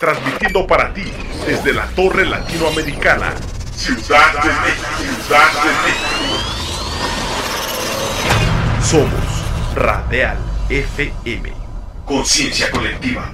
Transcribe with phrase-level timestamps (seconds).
[0.00, 1.04] transmitiendo para ti
[1.46, 3.34] desde la Torre Latinoamericana,
[3.76, 4.88] Ciudad de México,
[5.26, 6.40] Ciudad de México.
[8.82, 10.38] Somos Radial
[10.70, 11.52] FM,
[12.06, 13.30] conciencia colectiva.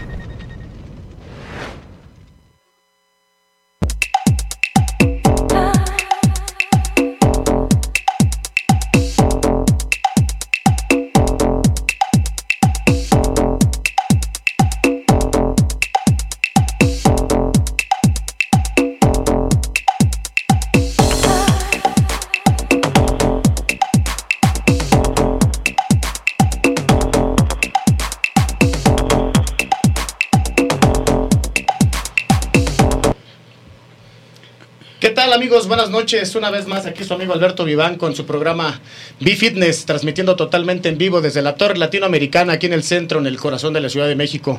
[35.77, 36.35] Buenas noches.
[36.35, 38.81] Una vez más aquí su amigo Alberto Viván con su programa
[39.21, 43.37] B-Fitness, transmitiendo totalmente en vivo desde la Torre Latinoamericana, aquí en el centro, en el
[43.37, 44.59] corazón de la Ciudad de México.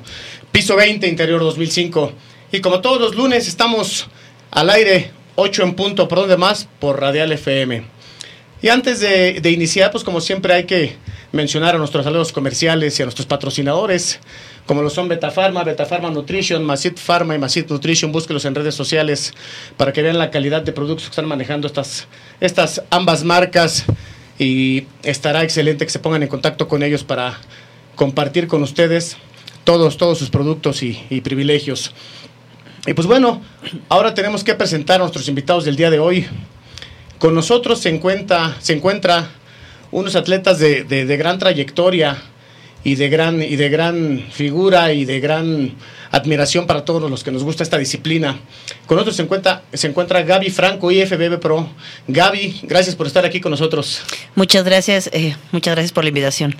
[0.52, 2.12] Piso 20, interior 2005.
[2.52, 4.08] Y como todos los lunes estamos
[4.52, 7.84] al aire, 8 en punto, por donde más, por Radial FM.
[8.62, 10.98] Y antes de, de iniciar, pues como siempre hay que
[11.32, 14.20] mencionar a nuestros aliados comerciales y a nuestros patrocinadores
[14.68, 18.12] como lo son Betafarma, Betafarma Nutrition, Masit Pharma y Masit Nutrition.
[18.12, 19.34] Búsquelos en redes sociales
[19.78, 22.08] para que vean la calidad de productos que están manejando estas,
[22.42, 23.86] estas ambas marcas
[24.38, 27.40] y estará excelente que se pongan en contacto con ellos para
[27.95, 29.16] compartir con ustedes
[29.64, 31.94] todos, todos sus productos y, privilegios.
[32.86, 33.42] Y pues bueno,
[33.88, 36.28] ahora tenemos que presentar a nuestros invitados del día de hoy.
[37.20, 39.30] Con nosotros se encuentra, se encuentra
[39.92, 42.18] unos atletas de, de gran trayectoria,
[42.88, 45.73] y de gran y de gran figura y de gran
[46.09, 48.39] admiración para todos los que nos gusta esta disciplina.
[48.86, 51.67] Con nosotros se encuentra, se encuentra Gaby Franco, IFBB Pro.
[52.08, 54.03] Gaby, gracias por estar aquí con nosotros.
[54.36, 56.55] Muchas gracias, eh, muchas gracias por la invitación.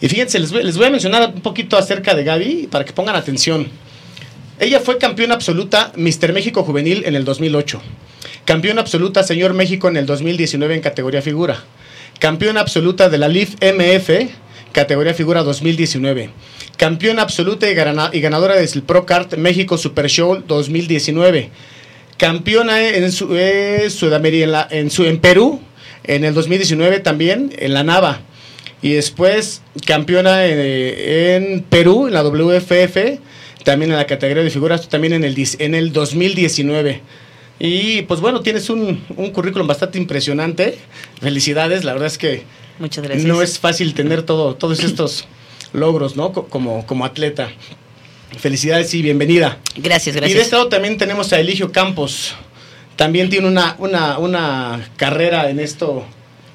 [0.00, 2.92] Y fíjense, les voy, les voy a mencionar un poquito acerca de Gaby para que
[2.92, 3.66] pongan atención.
[4.60, 7.82] Ella fue campeona absoluta Mister México Juvenil en el 2008.
[8.44, 11.64] Campeona absoluta Señor México en el 2019 en categoría figura.
[12.20, 14.30] Campeona absoluta de la LIF MF
[14.72, 16.30] categoría figura 2019.
[16.76, 21.50] Campeona absoluta y, ganadora del Pro Kart México Super Show 2019.
[22.16, 25.60] Campeona en, su, eh, Sudamérica, en, su, en Perú
[26.04, 28.20] en el 2019 también, en la Nava.
[28.80, 33.20] Y después campeona eh, en, Perú, en la WFF,
[33.64, 37.00] también en la categoría de figuras, también en el, en el 2019.
[37.60, 38.96] Y pues bueno, tienes un
[39.32, 40.78] currículum bastante impresionante.
[41.20, 42.42] Felicidades, la verdad es que
[42.82, 43.24] Muchas gracias.
[43.24, 45.24] No es fácil tener todo, todos estos
[45.72, 46.32] logros, ¿no?
[46.32, 47.48] Como, como atleta.
[48.38, 49.58] Felicidades y bienvenida.
[49.76, 50.32] Gracias, gracias.
[50.32, 52.34] Y de este lado también tenemos a Eligio Campos.
[52.96, 56.04] También tiene una, una, una carrera en esto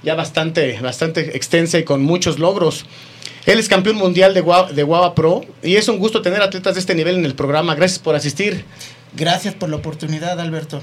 [0.04, 2.86] ya bastante, bastante extensa y con muchos logros.
[3.46, 6.74] Él es campeón mundial de Guava, de Guava Pro y es un gusto tener atletas
[6.74, 7.74] de este nivel en el programa.
[7.74, 8.66] Gracias por asistir.
[9.16, 10.82] Gracias por la oportunidad, Alberto.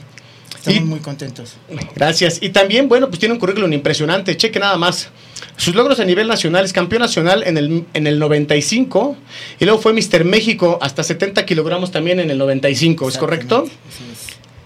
[0.56, 1.56] Estamos muy contentos.
[1.94, 2.38] Gracias.
[2.41, 4.34] Y también, bueno, pues tiene un currículum impresionante.
[4.38, 5.10] Cheque nada más.
[5.56, 9.17] Sus logros a nivel nacional es campeón nacional en el, en el 95
[9.61, 13.67] y luego fue Mister México hasta 70 kilogramos también en el 95, ¿es correcto?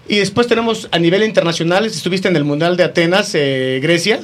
[0.09, 4.21] Y después tenemos a nivel internacional, estuviste en el Mundial de Atenas, eh, Grecia.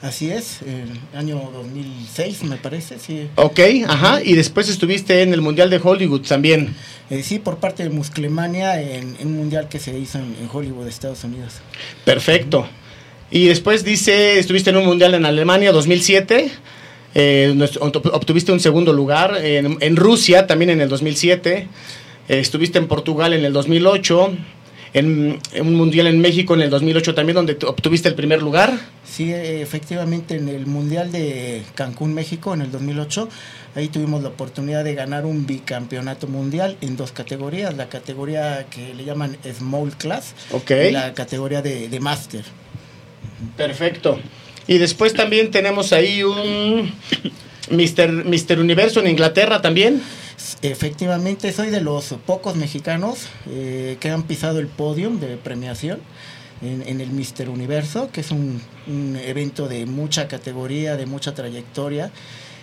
[0.00, 3.28] Así es, el año 2006 me parece, sí.
[3.36, 6.74] Ok, ajá, y después estuviste en el Mundial de Hollywood también.
[7.10, 11.24] Eh, sí, por parte de Musclemania en, un mundial que se hizo en, Hollywood, Estados
[11.24, 11.54] Unidos.
[12.04, 12.68] Perfecto.
[13.30, 16.50] Y después dice, estuviste en un mundial en Alemania 2007,
[17.14, 21.68] eh, obtuviste un segundo lugar, en, Rusia también en el 2007,
[22.28, 24.32] eh, estuviste en Portugal en el 2008
[24.94, 28.72] en, un mundial en México en el 2008 también, donde obtuviste el primer lugar.
[29.04, 33.28] Sí, efectivamente, en el Mundial de Cancún, México, en el 2008,
[33.74, 38.94] ahí tuvimos la oportunidad de ganar un bicampeonato mundial en dos categorías, la categoría que
[38.94, 40.34] le llaman Small Class
[40.68, 42.44] y la categoría de, de Master.
[43.56, 44.18] Perfecto.
[44.66, 46.92] Y después también tenemos ahí un
[47.70, 50.02] Mister, Mister Universo en Inglaterra también.
[50.62, 56.00] Efectivamente, soy de los pocos mexicanos eh, que han pisado el podio de premiación
[56.62, 58.60] en, el Mister Universo, que es un,
[59.22, 62.10] evento de mucha categoría, de mucha trayectoria.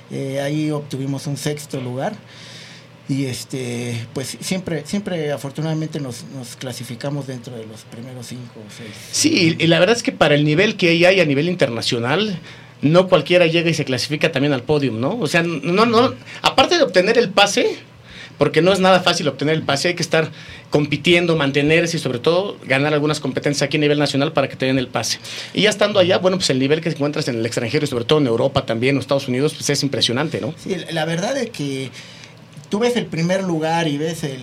[0.10, 2.14] Eh, ahí obtuvimos un sexto lugar
[3.12, 6.24] y este pues siempre siempre afortunadamente nos,
[6.58, 10.34] clasificamos dentro de los primeros cinco o seis sí y la verdad es que para
[10.34, 12.40] el nivel que hay a nivel internacional
[12.82, 15.18] no cualquiera llega y se clasifica también al podium, ¿no?
[15.20, 17.78] O sea, no, no, aparte de obtener el pase,
[18.38, 20.32] porque no es nada fácil obtener el pase, hay que estar
[20.72, 24.66] compitiendo, mantenerse y sobre todo ganar algunas competencias aquí a nivel nacional para que te
[24.66, 25.20] den el pase.
[25.54, 28.06] Y ya estando allá, bueno, pues el nivel que encuentras en el extranjero y sobre
[28.06, 30.56] todo en Europa también, en Estados Unidos, pues es impresionante, ¿no?
[30.58, 31.92] Sí, la verdad es que
[32.72, 34.40] tú ves el primer lugar y ves el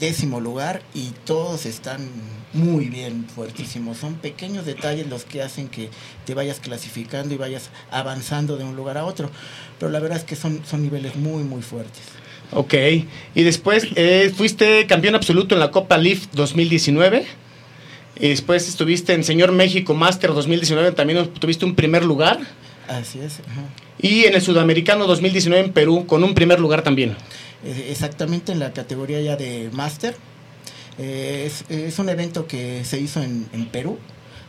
[0.00, 2.08] décimo lugar y todos están
[2.54, 3.98] muy bien, fuertísimos.
[3.98, 5.90] Son pequeños detalles los que hacen que
[6.24, 9.30] te vayas clasificando y vayas avanzando de un lugar a otro.
[9.78, 12.02] Pero la verdad es que son, son niveles muy, muy fuertes.
[12.52, 12.74] Ok.
[13.34, 17.26] Y después eh, fuiste campeón absoluto en la Copa Leaf 2019.
[18.18, 22.40] Y después estuviste en Señor México Master 2019, también tuviste un primer lugar.
[22.88, 23.40] Así es.
[23.40, 23.68] ajá.
[23.98, 27.16] Y en el Sudamericano 2019 en Perú, con un primer lugar también.
[27.64, 30.16] Eh, Exactamente en la categoría ya de Master.
[30.98, 33.98] Eh, es, es un evento que se hizo en, en Perú.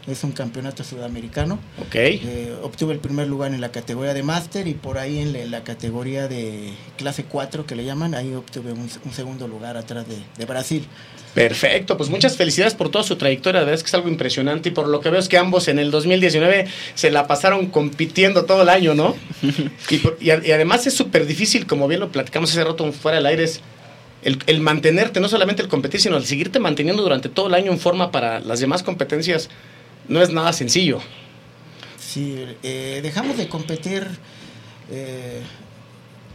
[0.08, 1.60] Es un campeonato sudamericano.
[1.82, 1.96] Ok.
[1.96, 5.44] Eh, obtuve el primer lugar en la categoría de máster y por ahí en la,
[5.46, 10.08] la categoría de clase 4 que le llaman, ahí obtuve un, un segundo lugar atrás
[10.08, 10.88] de, de Brasil.
[11.34, 14.70] Perfecto, pues muchas felicidades por toda su trayectoria, la verdad es que es algo impresionante
[14.70, 16.66] y por lo que veo es que ambos en el 2019
[16.96, 19.16] se la pasaron compitiendo todo el año, ¿no?
[19.92, 22.92] y, por- y a- y además es súper difícil, como bien lo platicamos hace rato
[22.92, 23.62] fuera del aire, es
[24.24, 27.72] el, el mantenerte, no solamente el competir, sino el seguirte manteniendo durante todo el año
[27.72, 29.50] en forma para las demás competencias,
[30.08, 31.02] no es nada sencillo.
[32.00, 34.08] Sí, eh, dejamos de competir
[34.90, 35.42] eh,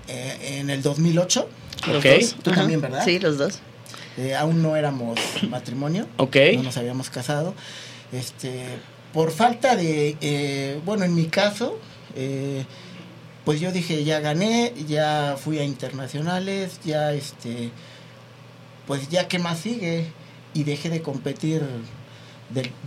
[0.07, 1.49] eh, en el 2008.
[1.89, 2.05] Los Ok.
[2.21, 2.37] dos.
[2.43, 2.61] Tú Ajá.
[2.61, 3.05] también, ¿verdad?
[3.05, 3.59] Sí, los dos.
[4.19, 5.19] Eh, aún no éramos
[5.49, 6.07] matrimonio.
[6.17, 6.37] Ok.
[6.57, 7.55] No nos habíamos casado.
[8.13, 8.65] Este,
[9.13, 11.79] por falta de, eh, bueno, en mi caso,
[12.15, 12.65] eh,
[13.45, 17.71] pues yo dije, ya gané, ya fui a internacionales, ya este,
[18.87, 20.07] pues ya qué más sigue.
[20.55, 21.63] Y dejé de competir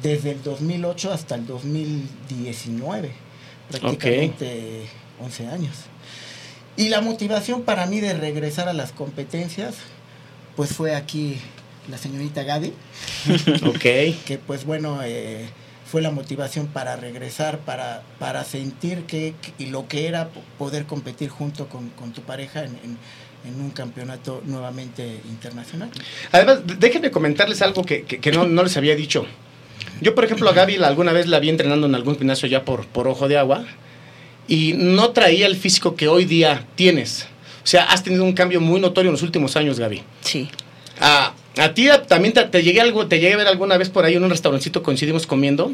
[0.02, 3.12] desde el 2008 hasta el 2019,
[3.70, 4.86] prácticamente
[5.20, 5.76] 11 años.
[6.78, 9.76] Y la motivación para mí de regresar a las competencias,
[10.56, 11.38] pues fue aquí
[11.90, 12.74] la señorita Gaby,
[13.68, 13.80] Ok.
[14.26, 15.46] que pues bueno, eh,
[15.90, 20.42] fue la motivación para regresar, para, para sentir que, que- y lo que era po-
[20.58, 22.98] poder competir junto con, con tu pareja en, en-
[23.48, 25.92] en un campeonato nuevamente internacional.
[26.32, 29.28] Además, déjenme comentarles algo que, que- que no, no les había dicho.
[30.02, 32.88] Yo, por ejemplo, a Gaby alguna vez la vi entrenando en algún gimnasio ya por,
[32.88, 33.64] por ojo de agua
[34.48, 37.28] y no traía el físico que hoy día tienes.
[37.66, 40.04] O sea, has tenido un cambio muy notorio en los últimos años, Gaby.
[40.22, 40.48] Sí.
[41.02, 44.06] A, a ti también te, te llegué algo, te llegué a ver alguna vez por
[44.06, 45.72] ahí en un restaurancito, coincidimos comiendo.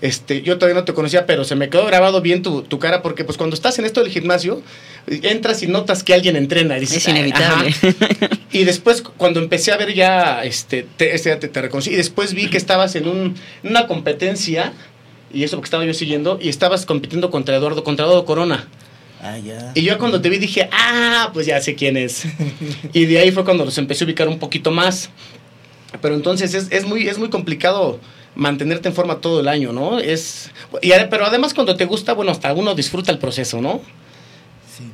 [0.00, 3.02] Este, yo todavía no te conocía, pero se me quedó grabado bien tu, tu cara
[3.02, 4.62] porque pues cuando estás en esto del gimnasio,
[5.08, 6.76] entras y notas que alguien entrena.
[6.76, 7.68] Y dices, Es "Ay, inevitable.
[7.70, 8.28] ajá".
[8.52, 11.90] Y después, cu- empecé a ver ya, este, te, este, te, te reconocí.
[11.90, 13.34] Y después vi que estabas en, un,
[13.64, 14.72] una competencia,
[15.32, 18.68] y eso porque estaba yo siguiendo, y estabas compitiendo contra Eduardo, contra Eduardo Corona.
[19.20, 19.72] Ah, ya.
[19.74, 22.24] Y yo cuando te vi dije, ah, pues ya sé quién es.
[22.92, 25.10] y de ahí fue cuando los empecé a ubicar un poquito más.
[26.00, 27.98] Pero entonces es, es muy, es muy complicado
[28.34, 29.98] mantenerte en forma todo el año, ¿no?
[29.98, 30.50] Es,
[30.82, 33.80] y, pero además cuando te gusta, bueno, hasta uno disfruta el proceso, ¿no?
[34.76, 34.84] Sí.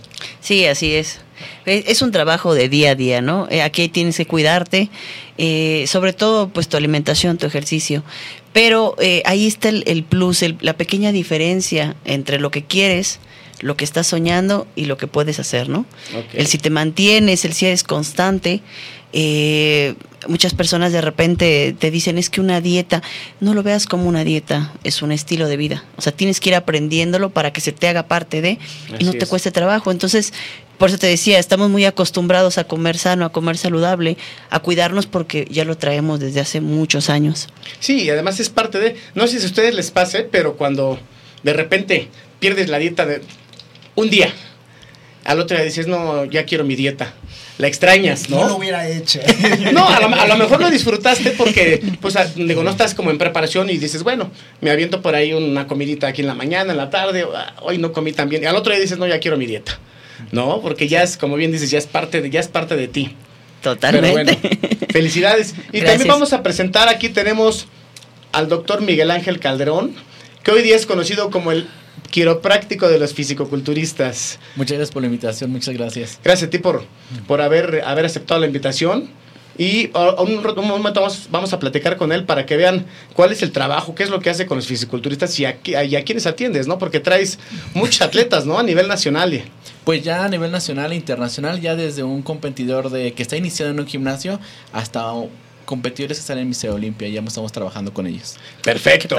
[0.40, 1.20] Sí, así es.
[1.66, 3.48] Es es un trabajo de día a día, ¿no?
[3.50, 4.88] Eh, Aquí tienes que cuidarte,
[5.36, 8.02] eh, sobre todo pues tu alimentación, tu ejercicio.
[8.54, 13.18] Pero eh, ahí está el, el plus, el- la pequeña diferencia entre lo que quieres,
[13.64, 15.86] lo que estás soñando y lo que puedes hacer, ¿no?
[16.34, 18.60] El si te mantienes, el si eres constante.
[19.14, 19.94] eh,
[20.28, 23.02] muchas personas de repente te dicen es que una dieta,
[23.40, 25.84] no lo veas como una dieta, es un estilo de vida.
[25.96, 28.58] O sea, tienes que ir aprendiéndolo para que se te haga parte de
[28.98, 29.28] y no te es.
[29.28, 29.90] cueste trabajo.
[29.90, 30.32] Entonces,
[30.76, 34.16] por eso te decía, estamos muy acostumbrados a comer sano, a comer saludable,
[34.50, 37.48] a cuidarnos porque ya lo traemos desde hace muchos años.
[37.78, 40.98] Sí, y además es parte de, no sé si a ustedes les pase, pero cuando
[41.44, 42.08] de repente
[42.40, 43.22] pierdes la dieta de
[43.96, 44.32] un día,
[45.24, 47.14] al otro día dices, no, ya quiero mi dieta.
[47.56, 48.56] La extrañas, No lo ¿no?
[48.56, 49.20] hubiera hecho.
[49.72, 53.10] No, a lo, a lo mejor lo disfrutaste porque, pues, a- digo, no estás como
[53.12, 56.72] en preparación y dices, bueno, me aviento por ahí una comidita aquí en la mañana,
[56.72, 58.42] en la tarde, ah, hoy no comí tan bien.
[58.42, 59.78] Y al otro día dices, no, ya quiero mi dieta.
[60.32, 60.60] ¿No?
[60.62, 63.14] Porque ya es, como bien dices, ya es parte de, ya es parte de ti.
[63.62, 64.10] Pero Totalmente.
[64.10, 64.32] bueno,
[64.90, 65.54] felicidades.
[65.72, 65.84] Y Gracias.
[65.84, 67.66] también vamos a presentar, aquí tenemos
[68.32, 69.94] al doctor Miguel Ángel Calderón,
[70.42, 71.68] que hoy día es conocido como el
[72.14, 74.38] quiropráctico de los fisicoculturistas.
[74.54, 76.20] Muchas gracias por la invitación, muchas gracias.
[76.22, 76.84] Gracias a ti por,
[77.26, 79.10] por haber, haber aceptado la invitación.
[79.58, 83.42] Y un, un momento vamos, vamos a platicar con él para que vean cuál es
[83.42, 86.26] el trabajo, qué es lo que hace con los fisiculturistas y a, y a quiénes
[86.26, 86.78] atiendes, ¿no?
[86.78, 87.40] Porque traes
[87.74, 88.60] muchos atletas, ¿no?
[88.60, 89.42] A nivel nacional.
[89.82, 93.72] Pues ya a nivel nacional e internacional, ya desde un competidor de que está iniciando
[93.72, 94.38] en un gimnasio
[94.72, 95.10] hasta
[95.64, 98.36] competidores que están en Miseo Olimpia, ya estamos trabajando con ellos.
[98.62, 99.16] Perfecto.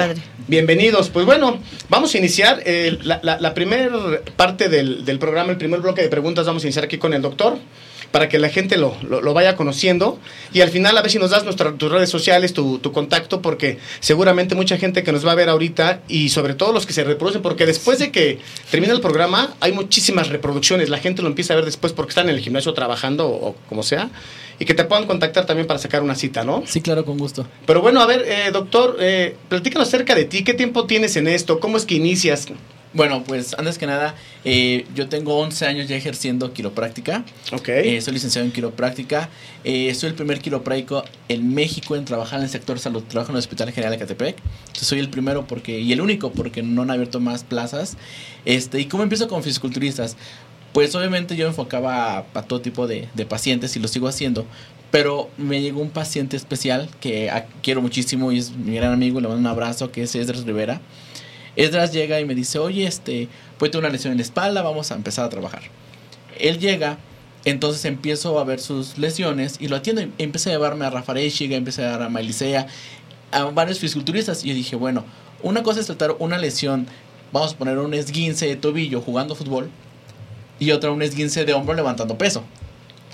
[0.47, 1.09] Bienvenidos.
[1.09, 1.59] Pues bueno,
[1.89, 3.91] vamos a iniciar eh, la, la, primera
[4.35, 7.21] parte del, del programa, el primer bloque de preguntas, vamos a iniciar aquí con el
[7.21, 7.57] doctor.
[8.15, 10.17] para que la gente lo, lo, lo vaya conociendo.
[10.53, 13.41] Y al final a ver si nos das nuestras tus redes sociales, tu, tu contacto,
[13.41, 16.93] porque seguramente mucha gente que nos va a ver ahorita y sobre todo los que
[16.93, 18.39] se reproducen, porque después de que
[18.71, 22.29] termina el programa hay muchísimas reproducciones, la gente lo empieza a ver después porque están
[22.29, 24.09] en el gimnasio trabajando o, o como sea,
[24.59, 26.63] y que te puedan contactar también para sacar una cita, ¿no?
[26.65, 27.47] Sí, claro, con gusto.
[27.65, 31.27] Pero bueno, a ver, eh, doctor, eh, platícanos acerca de ti, ¿qué tiempo tienes en
[31.27, 31.59] esto?
[31.59, 32.47] ¿Cómo es que inicias?
[32.95, 37.25] Bueno, pues antes que nada, eh, yo tengo 11 años ya ejerciendo quiropráctica.
[37.51, 37.67] Ok.
[37.67, 39.29] Eh, soy licenciado en quiropráctica.
[39.65, 43.03] Eh, soy el primer quiropráctico en México en trabajar en el sector salud.
[43.03, 44.37] Trabajo en el Hospital General de Catepec.
[44.67, 47.97] Entonces soy el primero porque y el único porque no han abierto más plazas.
[48.45, 50.15] Este, ¿Y cómo empiezo con fisiculturistas?
[50.75, 54.45] Pues obviamente yo enfocaba a, a todo tipo de, de pacientes y lo sigo haciendo.
[54.91, 57.31] Pero me llegó un paciente especial que
[57.63, 60.81] quiero muchísimo y es mi gran amigo, le mando un abrazo, que es Esdras Rivera.
[61.55, 64.91] Esdras llega y me dice, oye, este, pues tengo una lesión en la espalda, vamos
[64.91, 65.61] a empezar a trabajar.
[66.37, 66.97] Él llega,
[67.45, 70.01] entonces empiezo a ver sus lesiones y lo atiendo.
[70.01, 72.67] y Empecé a llevarme a Rafa Eschiga, empecé a llevar a Mailicea,
[73.31, 74.43] a varios fisiculturistas.
[74.43, 75.05] Y dije, bueno,
[75.41, 76.85] una cosa es tratar una lesión,
[77.31, 79.69] vamos a poner un esguince de tobillo jugando fútbol,
[80.59, 82.43] y otra un esguince de hombro levantando peso.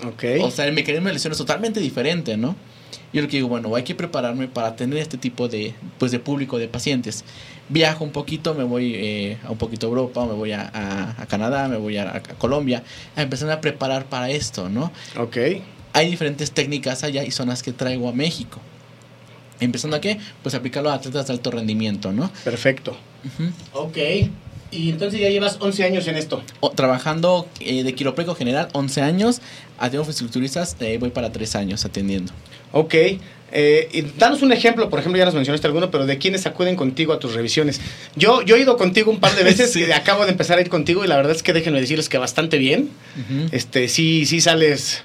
[0.06, 0.24] Ok.
[0.40, 2.56] O sea, el mecanismo de lesión es totalmente diferente, ¿no?
[3.12, 6.18] Yo lo que digo, bueno, hay que prepararme para tener este tipo de, pues, de
[6.18, 7.24] público, de pacientes.
[7.68, 11.22] Viajo un poquito, me voy eh, a un poquito a Europa, me voy a, a-
[11.22, 12.82] a Canadá, me voy a, a Colombia,
[13.14, 14.90] a empezar a preparar para esto, ¿no?
[15.18, 15.36] ok.
[15.94, 18.60] Hay diferentes técnicas allá y son las que traigo a México.
[19.60, 20.18] Empezando a qué?
[20.42, 22.30] Pues aplicarlo a atletas de alto rendimiento, ¿no?
[22.44, 22.96] Perfecto.
[23.24, 23.50] Ujú.
[23.84, 23.98] Ok.
[24.72, 26.42] Y entonces ya llevas 11 años en esto.
[26.60, 29.40] O- trabajando eh, de quiropráctico general 11 años,
[29.78, 32.32] atiendo fisiculturistas, eh, voy para 3 años atendiendo.
[32.72, 32.94] Ok.
[33.54, 36.74] Eh, y danos un ejemplo, por ejemplo, ya nos mencionaste alguno, pero de quiénes acuden
[36.74, 37.82] contigo a tus revisiones.
[38.16, 39.84] Yo, yo he ido contigo un par de veces, Sí.
[39.86, 42.16] y acabo de empezar a ir contigo y la verdad es que déjenme decirles que
[42.16, 42.88] bastante bien.
[43.52, 45.02] Este, sí, sí sales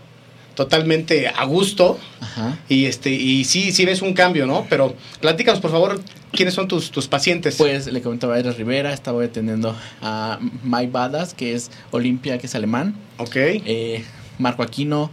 [0.58, 2.58] totalmente a gusto Ajá.
[2.68, 4.66] y este, y sí, sí ves un cambio, ¿no?
[4.70, 7.56] Pero platícanos, por favor, quiénes son tus, tus pacientes.
[7.58, 12.48] Pues le comentaba a Eres Rivera, estaba atendiendo a Mike Badas, que es Olimpia, que
[12.48, 12.96] es alemán.
[13.20, 13.36] ok.
[13.36, 14.04] eh,
[14.40, 15.12] Marco Aquino,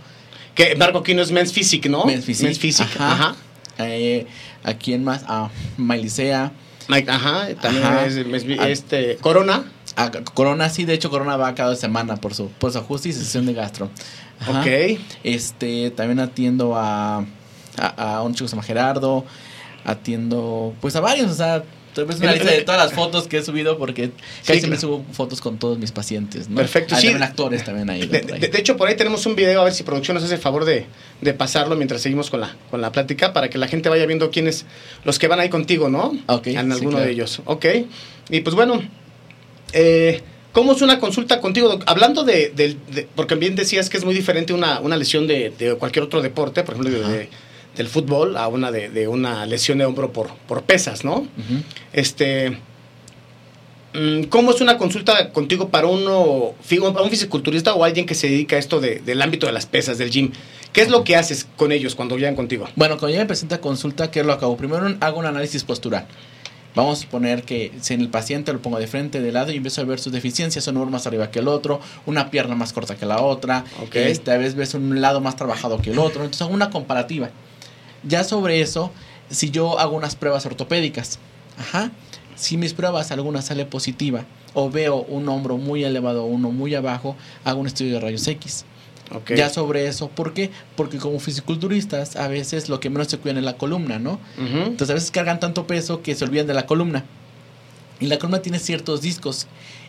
[0.54, 2.04] que Marco Aquino es Men's Physique, ¿no?
[2.06, 2.54] Men's Physique.
[2.54, 3.12] Physique, Ajá.
[3.12, 3.36] Ajá.
[3.86, 4.26] eh,
[4.64, 5.24] ¿a quién más?
[5.28, 6.52] A Mailicea,
[6.88, 7.48] Mike, ajá.
[7.60, 8.06] También Ajá.
[8.06, 9.64] es, es- este, Corona.
[9.96, 13.12] a Corona, sí, de hecho Corona va cada semana por su, por su ajuste y
[13.12, 13.90] sesión de gastro.
[14.48, 14.60] Ajá.
[14.60, 14.98] Ok.
[15.24, 17.24] Este, también atiendo a,
[17.76, 19.24] a, a un chico que se llama Gerardo,
[19.84, 21.62] atiendo pues a varios, o sea,
[21.94, 24.10] tal vez una lista de todas las fotos que he subido porque
[24.44, 24.80] casi siempre claro.
[24.80, 26.56] subo fotos con todos mis pacientes, ¿no?
[26.56, 27.08] Perfecto, Ah, sí.
[27.08, 28.04] Actores también ahí.
[28.06, 30.64] De, hecho, por ahí tenemos un video, a ver si producción nos hace el favor
[30.64, 30.86] de,
[31.20, 34.30] de pasarlo mientras seguimos con la, con la plática, para que la gente vaya viendo
[34.30, 34.66] quiénes,
[35.04, 36.16] los que van ahí contigo, ¿no?
[36.26, 37.04] Ok, En sí, alguno claro.
[37.06, 37.40] de ellos.
[37.44, 37.66] Ok.
[38.30, 38.82] Y pues bueno,
[39.72, 40.20] eh,
[40.54, 41.68] ¿cómo es una consulta contigo?
[41.68, 41.82] doc?
[41.86, 45.74] Hablando de, de- porque bien decías que es muy diferente una, una lesión de, de
[45.74, 46.98] cualquier otro deporte, por ejemplo,
[47.76, 51.26] del fútbol, a una de, una lesión de hombro por, por pesas, ¿no?
[51.92, 52.56] Este,
[53.94, 58.56] mm, ¿cómo es una consulta contigo para uno, un fisiculturista o alguien que se dedica
[58.56, 60.30] a esto de- del ámbito de las pesas, del gym?
[60.72, 62.68] ¿Qué es lo que haces con ellos cuando llegan contigo?
[62.74, 64.56] Bueno, cuando ya me presenta consulta, ¿qué es lo que hago?
[64.56, 66.06] Primero hago un análisis postural.
[66.74, 69.56] Vamos a suponer que si en el paciente lo pongo de frente, de lado y
[69.56, 72.72] empiezo a ver sus deficiencias, un hombro más arriba que el otro, una pierna más
[72.72, 73.94] corta que la otra, Ok.
[73.96, 77.30] este, a veces ves un lado más trabajado que el otro, entonces hago una comparativa.
[78.02, 78.90] Ya sobre eso,
[79.30, 81.18] si yo hago unas pruebas ortopédicas,
[81.58, 81.92] ajá,
[82.34, 86.74] si mis pruebas alguna sale positiva o veo un hombro muy elevado o uno muy
[86.74, 87.14] abajo,
[87.44, 88.64] hago un estudio de rayos X.
[89.36, 90.50] Ya sobre eso, ¿por qué?
[90.76, 94.18] Porque como fisiculturistas a veces lo que menos se cuidan es la columna, ¿no?
[94.38, 97.04] Entonces a veces cargan tanto peso que se olvidan de la columna.
[98.00, 99.46] Y la columna tiene ciertos discos.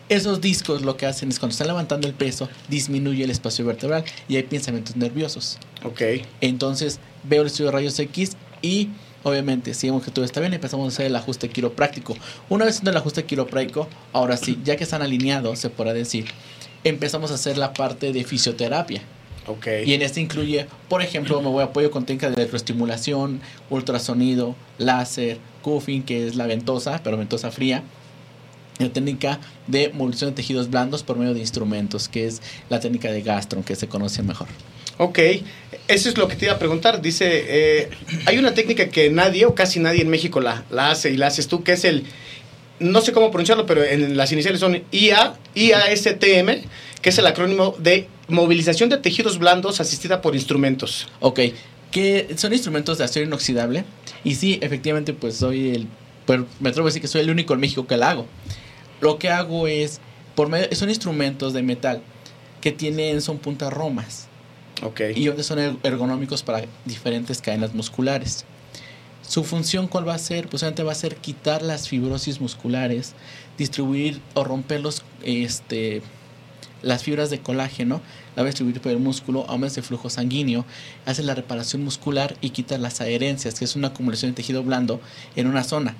[0.08, 4.04] Esos discos lo que hacen es cuando están levantando el peso, disminuye el espacio vertebral
[4.28, 5.58] y hay pensamientos nerviosos.
[5.82, 6.02] Ok.
[6.40, 8.90] Entonces veo el estudio de rayos X y
[9.24, 12.16] obviamente si vemos que todo está bien empezamos a hacer el ajuste quiropráctico.
[12.48, 16.26] Una vez haciendo el ajuste quiropráctico, ahora sí, ya que están alineados, se podrá decir,
[16.88, 19.02] empezamos a hacer la parte de fisioterapia.
[19.46, 19.66] Ok.
[19.84, 23.40] Y en este incluye, por ejemplo, me voy a apoyo con técnicas de electroestimulación,
[23.70, 27.82] ultrasonido, láser, cuffing, que es la ventosa, pero ventosa fría.
[28.78, 33.10] La técnica de movilización de tejidos blandos por medio de instrumentos, que es la técnica
[33.10, 34.48] de Gastron, que se conoce mejor.
[34.98, 35.18] Ok,
[35.88, 37.00] eso es lo que te iba a preguntar.
[37.00, 37.90] Dice, eh,
[38.26, 41.28] hay una técnica que nadie o casi nadie en México la, la hace y la
[41.28, 42.04] haces tú, que es el,
[42.80, 46.64] no sé cómo pronunciarlo, pero en las iniciales son IA, IASTM,
[47.00, 51.08] que es el acrónimo de movilización de tejidos blandos asistida por instrumentos.
[51.20, 51.40] Ok,
[51.90, 53.84] que son instrumentos de acero inoxidable.
[54.24, 55.86] Y sí, efectivamente, pues soy el.
[56.26, 58.26] Pero me atrevo a decir que soy el único en México que la hago.
[59.00, 60.00] Lo que hago es.
[60.34, 62.02] Por medio, son instrumentos de metal
[62.60, 63.22] que tienen.
[63.22, 64.28] Son puntas romas.
[64.82, 65.00] Ok.
[65.14, 68.44] y son er- ergonómicos para diferentes cadenas musculares.
[69.26, 70.48] Su función, ¿cuál va a ser?
[70.48, 73.14] Pues obviamente va a ser quitar las fibrosis musculares,
[73.58, 76.02] distribuir o romper los, este,
[76.82, 78.00] las fibras de colágeno,
[78.36, 80.64] la va a distribuir por el músculo, aumenta el flujo sanguíneo,
[81.06, 85.00] hace la reparación muscular y quita las adherencias, que es una acumulación de tejido blando
[85.34, 85.96] en una zona.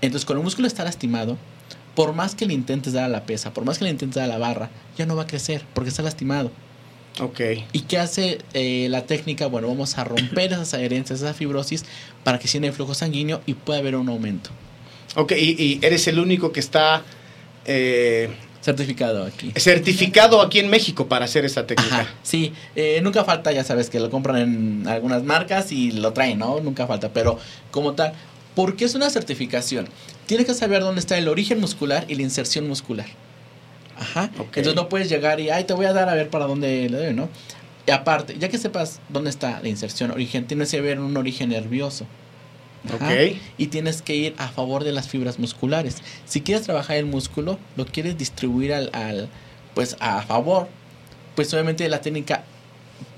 [0.00, 1.38] Entonces, cuando el músculo está lastimado,
[1.94, 4.24] por más que le intentes dar a la pesa, por más que le intentes dar
[4.24, 6.50] a la barra, ya no va a crecer porque está lastimado.
[7.20, 7.40] Ok.
[7.72, 9.46] ¿Y qué hace eh, la técnica?
[9.46, 11.84] Bueno, vamos a romper esas adherencias, esa fibrosis,
[12.24, 14.50] para que siga el flujo sanguíneo y pueda haber un aumento.
[15.16, 17.02] Ok, y, y eres el único que está
[17.66, 18.30] eh,
[18.64, 19.52] Certificado aquí.
[19.56, 22.00] certificado aquí en México para hacer esta técnica.
[22.00, 26.14] Ajá, sí, eh, nunca falta, ya sabes, que lo compran en algunas marcas y lo
[26.14, 26.58] traen, ¿no?
[26.60, 27.38] Nunca falta, pero
[27.70, 28.14] como tal,
[28.54, 29.86] ¿por qué es una certificación?
[30.24, 33.04] Tienes que saber dónde está el origen muscular y la inserción muscular.
[33.96, 34.30] Ajá.
[34.36, 36.96] Entonces no puedes llegar y, ay, te voy a dar a ver para dónde le
[36.96, 37.28] doy, ¿no?
[37.86, 41.50] Y aparte, ya que sepas dónde está la inserción, origen, tienes que ver un origen
[41.50, 42.06] nervioso.
[42.86, 43.12] Ajá.
[43.12, 43.36] Ok.
[43.58, 45.98] Y tienes que ir a favor de las fibras musculares.
[46.24, 49.28] Si quieres trabajar el músculo, lo quieres distribuir al, al
[49.74, 50.68] pues a favor,
[51.34, 52.44] pues obviamente la técnica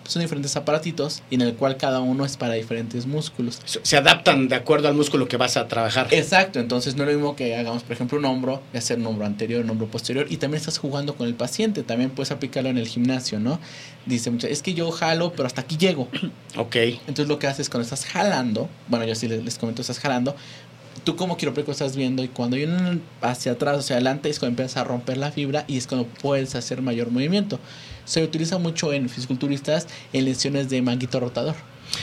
[0.09, 3.61] son diferentes aparatitos y en el cual cada uno es para diferentes músculos.
[3.65, 6.09] Se adaptan de acuerdo al músculo que vas a trabajar.
[6.11, 9.07] Exacto, entonces no es lo mismo que hagamos, por ejemplo, un hombro, y hacer un
[9.07, 12.71] hombro anterior, un hombro posterior, y también estás jugando con el paciente, también puedes aplicarlo
[12.71, 13.59] en el gimnasio, ¿no?
[14.07, 16.09] Dice mucho, es que yo jalo, pero hasta aquí llego.
[16.57, 16.77] Ok.
[16.77, 20.37] Entonces lo que haces cuando estás jalando, bueno, yo sí les, les comento, estás jalando,
[21.07, 24.53] tú como quiropráctico estás viendo y cuando vienen hacia atrás o hacia adelante es cuando
[24.61, 27.61] empiezas a romper la fibra y es cuando puedes hacer mayor movimiento.
[28.05, 31.55] Se utiliza mucho en fisiculturistas en lesiones de manguito rotador.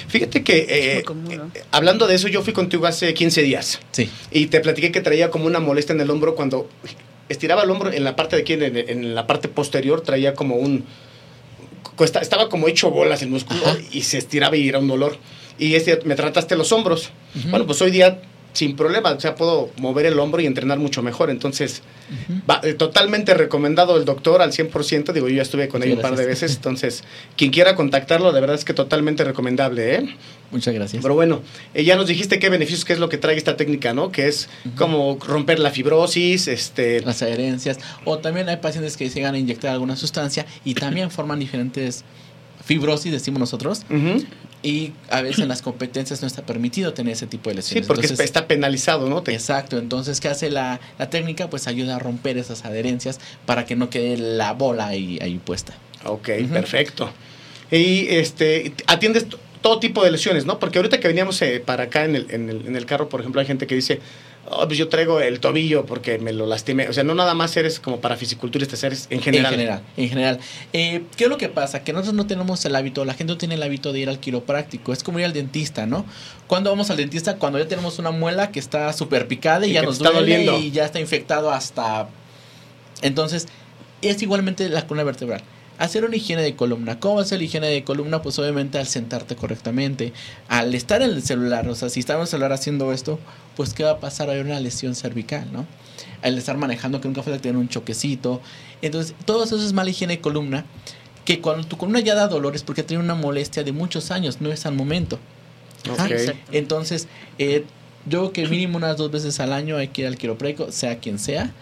[0.08, 1.52] Fíjate que, eh, muy común, ¿no?
[1.54, 4.10] eh, hablando de eso, yo fui contigo hace 15 días Sí.
[4.32, 6.70] y te platiqué que traía como una molestia en el hombro cuando
[7.28, 10.56] estiraba el hombro en la parte de aquí, en, en la parte posterior, traía como
[10.56, 10.86] un...
[11.98, 13.78] cuesta- Estaba como hecho bolas el músculo Ajá.
[13.92, 15.18] y se estiraba y era un dolor.
[15.60, 17.10] Y este, me trataste los hombros.
[17.50, 18.22] Bueno, pues hoy día
[18.54, 21.30] sin problema, o sea, puedo mover el hombro y entrenar mucho mejor.
[21.30, 21.82] Entonces,
[22.50, 25.12] va, eh, totalmente recomendado el doctor al 100%.
[25.12, 26.56] Digo, yo ya estuve con él un par de veces.
[26.56, 27.04] Entonces,
[27.36, 30.16] quien quiera contactarlo, de verdad es que totalmente recomendable, ¿eh?
[30.52, 31.02] Muchas gracias.
[31.02, 31.42] Pero bueno,
[31.74, 34.12] eh, ya nos dijiste qué beneficios, qué es lo que trae esta técnica, ¿no?
[34.12, 37.02] Que es como romper la fibrosis, este...
[37.02, 37.80] Las adherencias.
[38.06, 42.06] O también hay pacientes que llegan a inyectar alguna sustancia y también forman diferentes
[42.66, 43.84] fibrosis, decimos nosotros.
[44.62, 47.88] Y a veces en las competencias no está permitido tener ese tipo de Sí, lesiones.
[47.88, 49.22] porque Entonces, está penalizado, ¿no?
[49.28, 51.50] Exacto, entonces, ¿qué hace la, la técnica?
[51.50, 55.74] Pues ayuda a romper esas adherencias para que no quede la bola ahí, ahí puesta.
[56.06, 57.12] Ok, perfecto.
[57.72, 59.26] Y este, atiendes
[59.62, 60.60] todo tipo de lesiones, ¿no?
[60.60, 63.20] Porque ahorita que veníamos eh, para acá en el, en, el, en el carro, por
[63.20, 64.00] ejemplo, hay gente que dice,
[64.50, 66.88] oh, pues yo traigo el tobillo porque me lo lastimé.
[66.90, 69.54] O sea, no nada más eres como para fisiculturistas, eres en general.
[69.54, 70.40] En general, en general.
[70.74, 71.84] Eh, ¿Qué es lo que pasa?
[71.84, 74.20] Que nosotros no tenemos el hábito, la gente no tiene el hábito de ir al
[74.20, 74.94] quiropráctico.
[74.94, 76.06] Es como ir al dentista, ¿no?
[76.48, 77.38] Cuando vamos al dentista?
[77.38, 80.60] Cuando ya tenemos una muela que está súper picada y, Y ya nos duele doliendo.
[80.60, 82.08] y ya está infectado hasta...
[83.02, 83.48] Entonces,
[84.02, 85.44] es igualmente la columna vertebral.
[85.80, 87.00] Hacer una higiene de columna.
[87.00, 88.22] ¿Cómo hacer la higiene de columna?
[88.22, 90.14] Pues obviamente al sentarte correctamente,
[90.48, 93.20] al estar en el celular, o sea, si estamos en el celular haciendo esto,
[93.56, 94.30] pues ¿qué va a pasar?
[94.30, 95.66] Haber una lesión cervical, ¿no?
[96.22, 98.42] Al estar manejando, que nunca falta tener un choquecito.
[98.82, 100.66] Entonces, todo eso es mala higiene de columna,
[101.26, 104.42] que cuando tu columna ya da dolor es porque tiene una molestia de muchos años,
[104.42, 105.20] no es al momento.
[105.92, 106.08] Ajá.
[106.52, 107.08] Entonces,
[107.40, 107.66] eh,
[108.06, 111.00] yo creo que mínimo unas dos veces al año hay que ir al quiropráctico, sea
[111.00, 111.54] quien sea.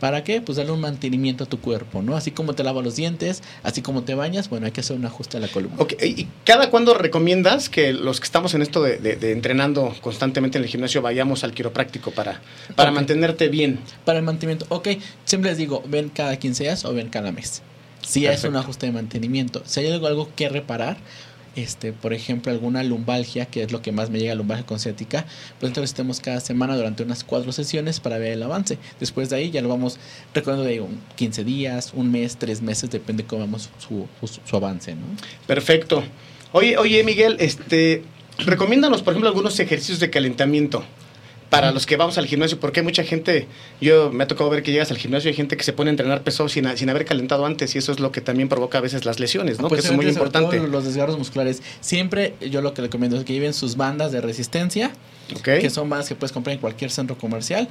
[0.00, 0.40] ¿Para qué?
[0.40, 2.16] Pues darle un mantenimiento a tu cuerpo, ¿no?
[2.16, 5.04] Así como te lavas los dientes, así como te bañas, bueno, hay que hacer un
[5.04, 5.76] ajuste a la columna.
[5.78, 9.94] Ok, ¿Y cada cuándo recomiendas que los que estamos en esto de, de- de entrenando
[10.00, 12.40] constantemente en el gimnasio vayamos al quiropráctico para,
[12.76, 13.78] para mantenerte bien?
[14.06, 14.88] Para el mantenimiento, ok,
[15.26, 17.62] siempre les digo, ven cada 15 días o ven cada mes.
[18.02, 20.96] Si es un ajuste de mantenimiento, si hay algo, algo que reparar,
[21.56, 25.26] este, por ejemplo, alguna lumbalgia, que es lo que más me llega, lumbalgia concéntrica,
[25.58, 28.78] pues entonces estemos cada semana durante unas cuatro sesiones para ver el avance.
[28.98, 29.98] Después de ahí ya lo vamos
[30.34, 34.56] recordando de un 15 días, un mes, tres meses, depende cómo vamos su, su, su
[34.56, 35.06] avance, ¿no?
[35.46, 36.02] Perfecto.
[36.52, 38.02] Oye, oye, Miguel, este,
[38.38, 40.84] recomiéndanos, por ejemplo, algunos ejercicios de calentamiento
[41.50, 43.48] para los que vamos al gimnasio, porque hay mucha gente,
[43.80, 45.90] yo me ha tocado ver que llegas al gimnasio y hay gente que se pone
[45.90, 48.78] a entrenar pesado sin, sin haber calentado antes y eso es lo que también provoca
[48.78, 49.68] a veces las lesiones, ¿no?
[49.68, 50.60] Pues que es muy importante.
[50.60, 51.60] Los desgarros musculares.
[51.80, 54.92] Siempre yo lo que recomiendo es que lleven sus bandas de resistencia,
[55.36, 55.42] ¿ok?
[55.60, 57.68] que son bandas que puedes comprar en cualquier centro comercial,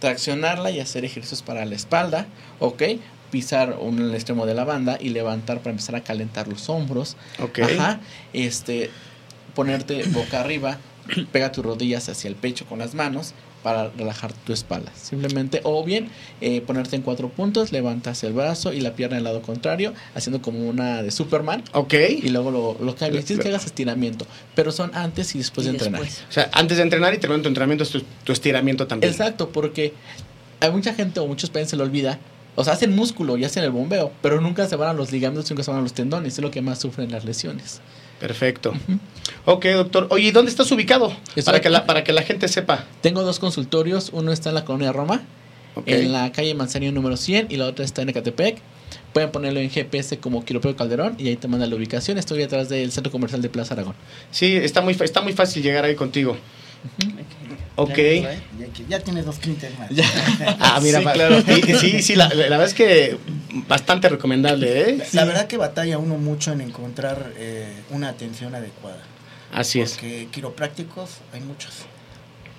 [0.00, 2.26] traccionarla y hacer ejercicios para la espalda,
[2.58, 2.82] ¿ok?
[3.30, 7.16] Pisar un el extremo de la banda y levantar para empezar a calentar los hombros.
[7.40, 7.60] Ok.
[7.60, 8.00] Ajá.
[8.34, 8.90] Este,
[9.54, 10.78] ponerte boca arriba,
[11.32, 14.92] pega tus rodillas hacia el pecho con las manos, para relajar tu espalda.
[14.94, 16.10] Simplemente, o bien
[16.42, 20.42] eh, ponerte en cuatro puntos, levantas el brazo y la pierna al lado contrario, haciendo
[20.42, 21.64] como una de Superman.
[21.72, 21.94] Ok.
[22.22, 23.24] Y luego lo, lo cambias.
[23.24, 26.02] Tienes que hagas estiramiento, pero son antes y después Y de entrenar.
[26.02, 26.26] después.
[26.28, 29.10] O sea, antes de entrenar y terminando tu entrenamiento es tu, tu estiramiento también.
[29.10, 29.94] Exacto, porque
[30.60, 32.18] hay mucha gente o muchos pacientes se le olvida.
[32.56, 35.50] O sea, hacen músculo y hacen el bombeo, pero nunca se van a los ligamentos,
[35.50, 36.34] nunca se van a los tendones.
[36.34, 37.80] Es lo que más sufren las lesiones.
[38.26, 38.72] Perfecto.
[39.44, 40.06] Ok, doctor.
[40.08, 41.14] Oye, ¿y dónde estás ubicado?
[41.36, 42.86] Estoy Para que, la, para que la gente sepa.
[43.02, 44.08] Tengo dos consultorios.
[44.14, 45.20] Uno está en la colonia Roma,
[45.84, 48.62] en la calle Manzanillo número 100, y la otra está en Ecatepec.
[49.12, 52.16] Pueden ponerlo en GPS como Quiropeo Calderón y ahí te manda la ubicación.
[52.16, 53.94] Estoy detrás del centro comercial de Plaza Aragón.
[54.30, 56.34] Sí, está muy, está muy fácil llegar ahí contigo.
[57.76, 57.96] Ok.
[57.96, 59.90] Ya, ya, ya, ya tienes dos clientes más.
[60.60, 61.42] Ah, mira, Sí, claro.
[61.80, 63.18] Sí, sí, la, la verdad es que
[63.68, 64.98] bastante recomendable, ¿eh?
[65.12, 69.02] La verdad que batalla uno mucho en encontrar eh, una atención adecuada.
[69.52, 69.92] Así es.
[69.92, 71.72] Porque quiroprácticos hay muchos.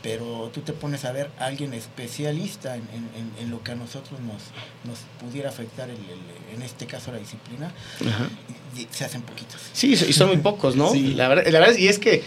[0.01, 3.75] Pero tú te pones a ver a alguien especialista en, en- en- lo que a
[3.75, 4.41] nosotros nos,
[4.83, 7.71] nos pudiera afectar, el- el- en este caso la disciplina,
[8.07, 8.29] Ajá.
[8.77, 9.59] y, y se hacen poquitos.
[9.73, 10.91] Sí, y son muy pocos, ¿no?
[10.93, 11.15] Sí.
[11.15, 12.21] La, verdad, la verdad, y es que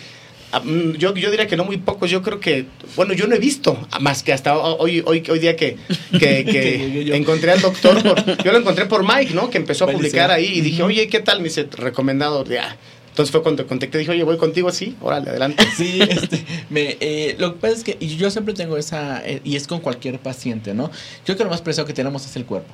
[0.96, 3.78] yo, yo diría que no muy pocos, yo creo que, bueno, yo no he visto,
[3.90, 5.76] ah, más que hasta hoy, hoy, hoy día que,
[6.12, 9.50] que, que Que yo- yo- encontré al doctor, por- yo lo encontré por Mike, ¿no?
[9.50, 11.38] Que empezó a publicar ahí y dije, oye, ¿qué tal?
[11.38, 12.76] Me dice, recomendado, ya.
[13.10, 15.64] Entonces fue cuando contacté, dije, oye, voy contigo, sí, órale, adelante.
[15.76, 19.40] Sí, este, me, eh, lo que pasa es que y yo siempre tengo esa, eh,
[19.44, 20.84] y es con cualquier paciente, ¿no?
[20.88, 22.72] Yo creo que lo más preciado que tenemos es el cuerpo.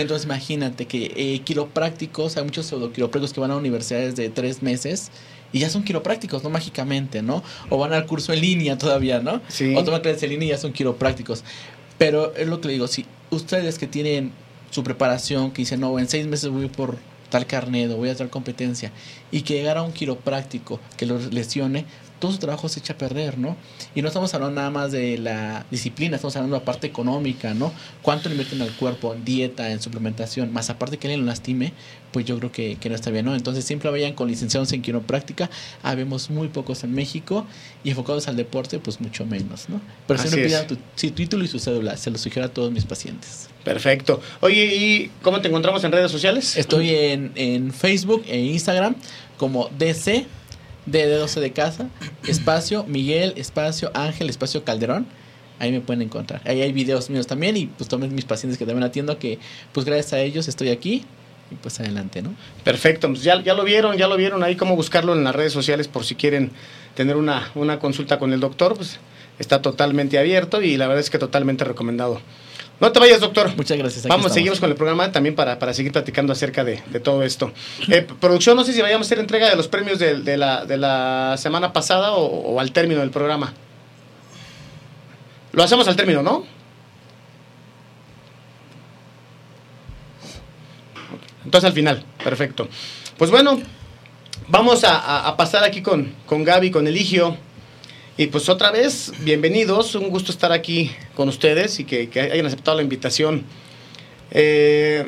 [0.00, 5.10] Entonces imagínate que eh, quiroprácticos, hay muchos pseudoquiroprácticos que van a universidades de tres meses
[5.52, 7.42] y ya son quiroprácticos, no mágicamente, ¿no?
[7.68, 9.42] O van al curso en línea todavía, ¿no?
[9.48, 9.74] Sí.
[9.76, 11.44] O toman clases en línea y ya son quiroprácticos.
[11.98, 14.32] Pero es lo que le digo, si ustedes que tienen
[14.70, 16.96] su preparación, que dicen, no, en seis meses voy por
[17.28, 18.92] tal carnet o voy a tal competencia,
[19.30, 21.84] y que llegara un quiropráctico que los lesione,
[22.22, 23.56] todo su trabajo se echa a perder, ¿no?
[23.96, 27.52] Y no estamos hablando nada más de la disciplina, estamos hablando de la parte económica,
[27.52, 27.72] ¿no?
[28.00, 30.52] ¿Cuánto le invierten al cuerpo en dieta, en suplementación?
[30.52, 31.72] Más aparte que alguien lo lastime,
[32.12, 33.34] pues yo creo que, que no está bien, ¿no?
[33.34, 35.50] Entonces siempre vayan con licenciados en quiropráctica,
[35.82, 37.44] habemos muy pocos en México
[37.82, 39.80] y enfocados al deporte, pues mucho menos, ¿no?
[40.06, 42.70] Pero Así siempre pidan tu, sí, título y su cédula, se lo sugiero a todos
[42.70, 43.48] mis pacientes.
[43.64, 44.20] Perfecto.
[44.42, 46.56] Oye, ¿y cómo te encontramos en redes sociales?
[46.56, 48.94] Estoy en, en Facebook e Instagram
[49.38, 50.24] como DC,
[50.86, 51.88] D de 12 de casa,
[52.26, 55.06] espacio Miguel, espacio Ángel, espacio Calderón.
[55.58, 56.42] Ahí me pueden encontrar.
[56.44, 59.38] Ahí hay videos míos también y pues también mis pacientes que también atiendo que
[59.72, 61.04] pues gracias a ellos estoy aquí
[61.52, 62.34] y pues adelante, ¿no?
[62.64, 65.52] Perfecto, pues ya, ya lo vieron, ya lo vieron ahí cómo buscarlo en las redes
[65.52, 66.50] sociales por si quieren
[66.94, 68.98] tener una, una consulta con el doctor, pues
[69.38, 72.20] está totalmente abierto y la verdad es que totalmente recomendado.
[72.82, 73.54] No te vayas, doctor.
[73.56, 74.02] Muchas gracias.
[74.08, 74.34] Vamos, estamos.
[74.34, 77.52] seguimos con el programa también para, para seguir platicando acerca de, de todo esto.
[77.88, 80.66] Eh, producción, no sé si vayamos a hacer entrega de los premios de, de la,
[80.66, 83.54] de la semana pasada o, o al término del programa.
[85.52, 86.44] Lo hacemos al término, ¿no?
[91.44, 92.68] Entonces al final, perfecto.
[93.16, 93.60] Pues bueno,
[94.48, 97.36] vamos a, a- a pasar aquí con, con Gaby, con Eligio.
[98.16, 102.44] Y pues otra vez, bienvenidos, un gusto estar aquí con ustedes y que, que hayan
[102.46, 103.44] aceptado la invitación.
[104.30, 105.06] Eh,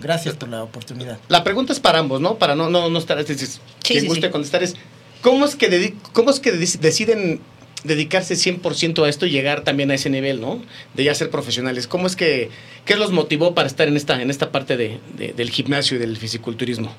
[0.00, 1.18] Gracias por la oportunidad.
[1.28, 2.36] la pregunta es para ambos, ¿no?
[2.38, 4.32] Para no, no, no estar, es decir, Sí, quien sí, guste sí.
[4.32, 4.76] contestar es,
[5.20, 7.40] ¿cómo es que, dedi- cómo es que dec- deciden
[7.84, 10.62] dedicarse 100% a esto y llegar también a ese nivel, ¿no?
[10.94, 11.86] De ya ser profesionales.
[11.86, 12.50] ¿Cómo es que,
[12.86, 16.00] qué los motivó para estar en esta, en esta parte de- de- del gimnasio y
[16.00, 16.94] del fisiculturismo?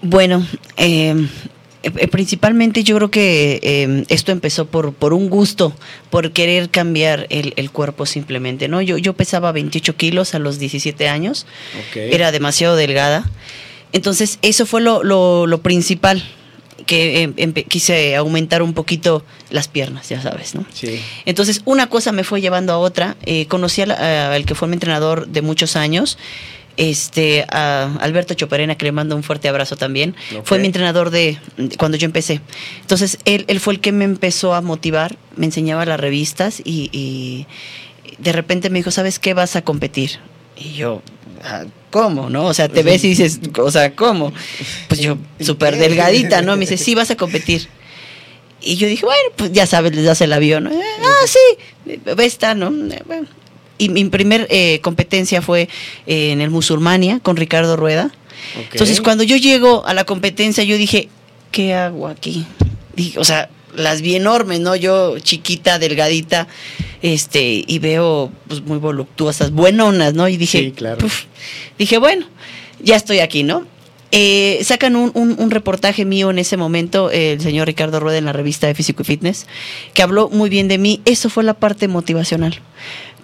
[0.00, 1.14] Bueno, eh,
[1.96, 5.74] eh, principalmente yo creo que eh, esto empezó por, por un gusto,
[6.10, 8.80] por querer cambiar el, el cuerpo simplemente, ¿no?
[8.82, 11.46] Yo, yo pesaba 28 kilos a los 17 años,
[12.14, 13.30] era demasiado delgada,
[13.92, 16.22] entonces eso fue lo, lo, lo principal,
[16.86, 20.66] que eh, quise aumentar un poquito las piernas, ya sabes, ¿no?
[20.74, 21.00] Sí.
[21.24, 23.16] Entonces, una cosa me fue llevando a otra.
[23.24, 26.18] Eh, conocí al, a- al que fue mi entrenador de muchos años,
[26.76, 30.14] este, a Alberto Choperena, que le mando un fuerte abrazo también.
[30.44, 32.40] Fue mi entrenador de, de cuando yo empecé.
[32.80, 36.90] Entonces, él, él fue el que me empezó a motivar, me enseñaba las revistas y,
[36.92, 37.46] y
[38.18, 39.34] de repente me dijo, ¿sabes qué?
[39.34, 40.18] Vas a competir.
[40.56, 41.02] Y yo,
[41.42, 42.30] "Ah, ¿cómo?
[42.30, 42.46] ¿No?
[42.46, 44.32] O sea, te ves y dices, o sea, ¿cómo?
[44.88, 46.54] Pues yo, súper delgadita, ¿no?
[46.54, 47.68] Me dice, sí, vas a competir.
[48.60, 50.64] Y yo dije, bueno, pues ya sabes, les das el avión.
[50.64, 50.70] ¿no?
[50.70, 52.70] Ah, sí, ve esta, ¿no?
[53.06, 53.26] Bueno.
[53.78, 55.68] Y mi primer eh, competencia fue
[56.06, 58.12] eh, en el Musulmania con Ricardo Rueda.
[58.72, 61.08] Entonces, cuando yo llego a la competencia, yo dije,
[61.50, 62.46] ¿qué hago aquí?
[62.94, 64.76] Dije, o sea, las vi enormes, ¿no?
[64.76, 66.46] Yo chiquita, delgadita,
[67.02, 70.28] este, y veo pues, muy voluptuosas, buenonas, ¿no?
[70.28, 70.98] Y dije, Sí, claro.
[70.98, 71.24] "Puf".
[71.78, 72.26] dije, bueno,
[72.80, 73.66] ya estoy aquí, ¿no?
[74.16, 78.16] eh, sacan un, un- un reportaje mío en ese momento, eh, el señor Ricardo Rueda
[78.18, 79.48] en la revista de Físico y Fitness,
[79.92, 81.00] que habló muy bien de mí.
[81.04, 82.60] Eso fue la parte motivacional.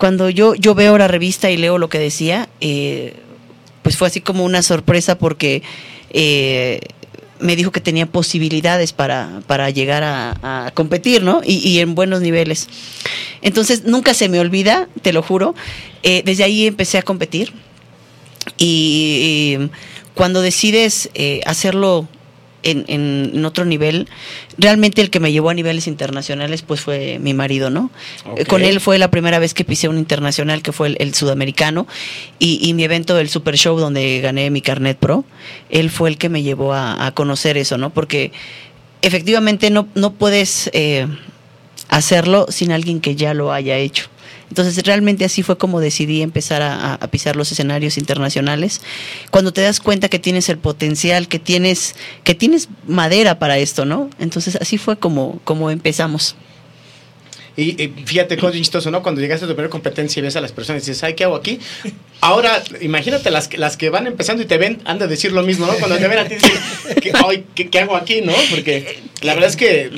[0.01, 3.17] Cuando yo, yo veo la revista y leo lo que decía, eh,
[3.83, 5.63] pues fue así como una sorpresa porque
[6.09, 6.81] eh,
[7.39, 11.43] me dijo que tenía posibilidades para, para llegar a, a competir, ¿no?
[11.45, 12.69] Y, en buenos niveles.
[13.43, 15.55] Entonces, nunca se me olvida, te lo juro.
[16.03, 17.53] Eh, desde ahí empecé a competir.
[18.57, 19.59] Y,
[20.15, 21.11] cuando decides
[21.45, 22.09] hacerlo
[22.63, 24.09] en, en- otro nivel,
[24.59, 27.91] realmente el que me llevó a niveles internacionales pues fue mi marido, ¿no?
[28.49, 31.87] Con él fue la primera vez que pisé un internacional que fue el, el sudamericano
[32.39, 35.25] y, y mi evento del Super Show donde gané mi carnet pro,
[35.71, 37.91] él fue el que me llevó a, a conocer eso, ¿no?
[37.91, 38.33] Porque
[39.03, 41.07] efectivamente no, no puedes eh,
[41.89, 44.05] hacerlo sin alguien que ya lo haya hecho.
[44.51, 48.83] Entonces realmente así fue como decidí empezar a, pisar los escenarios internacionales.
[49.31, 53.85] Cuando te das cuenta que tienes el potencial, que tienes, que tienes madera para esto,
[53.85, 54.11] ¿no?
[54.19, 56.35] Entonces así fue como, como empezamos.
[57.57, 57.75] Y,
[58.07, 59.03] fíjate, cómo chistoso, ¿no?
[59.03, 61.25] Cuando llegaste a tu primera competencia y ves a las personas y dices, ay, ¿qué
[61.25, 61.59] hago aquí?
[62.21, 65.67] Ahora, imagínate las, las que van empezando y te ven, han de decir lo mismo,
[65.67, 65.75] ¿no?
[65.75, 66.53] Cuando te ven a ti, dicen,
[67.03, 68.33] ¿qué, ay, ¿qué, hago aquí, no?
[68.51, 69.91] Porque la verdad es que,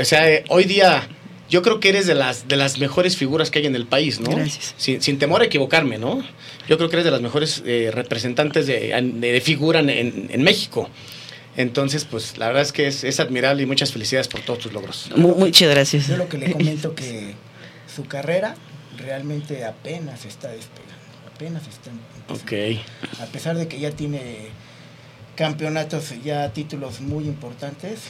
[0.00, 1.08] o sea, hoy día
[1.48, 4.20] yo creo que eres de las, de las mejores figuras que hay en el país,
[4.20, 4.30] ¿no?
[4.30, 4.74] Gracias.
[4.76, 6.22] Sin, sin temor a equivocarme, ¿no?
[6.68, 10.26] Yo creo que eres de las mejores eh, representantes de, de- de figura en, en-
[10.30, 10.88] en México.
[11.56, 14.72] Entonces, pues la verdad es que es, es admirable y muchas felicidades por todos tus
[14.72, 15.10] logros.
[15.16, 16.06] Mu- muchas gracias.
[16.06, 17.34] Yo lo que le comento que
[17.92, 18.54] su carrera
[18.96, 20.94] realmente apenas está despegando,
[21.34, 22.76] apenas está empezando.
[22.78, 23.20] Ok.
[23.20, 24.50] A pesar de que ya tiene
[25.34, 28.00] campeonatos, ya títulos muy importantes,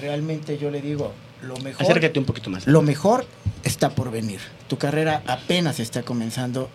[0.00, 2.66] realmente yo le digo, lo mejor, Acércate un poquito más.
[2.66, 3.26] lo mejor
[3.64, 4.40] está por venir.
[4.68, 6.68] Tu carrera apenas está comenzando,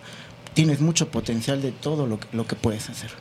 [0.53, 3.11] tienes mucho potencial de todo lo que, lo que puedes hacer.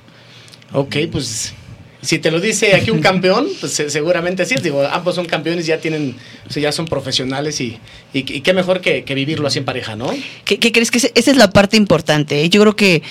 [0.72, 1.52] Ok, pues
[2.00, 4.57] si te lo dice aquí un campeón, pues se- seguramente sí.
[4.62, 6.16] Digo, ambos son campeones, ya tienen,
[6.48, 7.78] o sea, ya son profesionales y,
[8.12, 10.11] y, y qué mejor que, que vivirlo así en pareja, ¿no?
[10.44, 12.42] ¿Qué, qué crees que esa es la parte importante?
[12.42, 12.48] ¿eh?
[12.50, 13.02] Yo creo que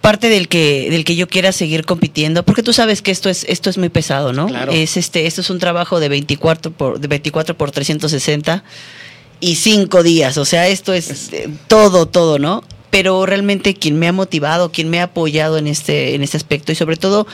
[0.00, 3.44] parte del que del que yo quiera seguir compitiendo, porque tú sabes que esto es
[3.48, 4.46] esto es muy pesado, ¿no?
[4.46, 4.72] Claro.
[4.72, 8.64] Es este esto es un trabajo de 24 por de 24 por 360
[9.40, 12.62] y cinco días, o sea, esto es eh, todo todo, ¿no?
[12.90, 16.72] Pero realmente quien me ha motivado, quien me ha apoyado en este en este aspecto
[16.72, 17.26] y sobre todo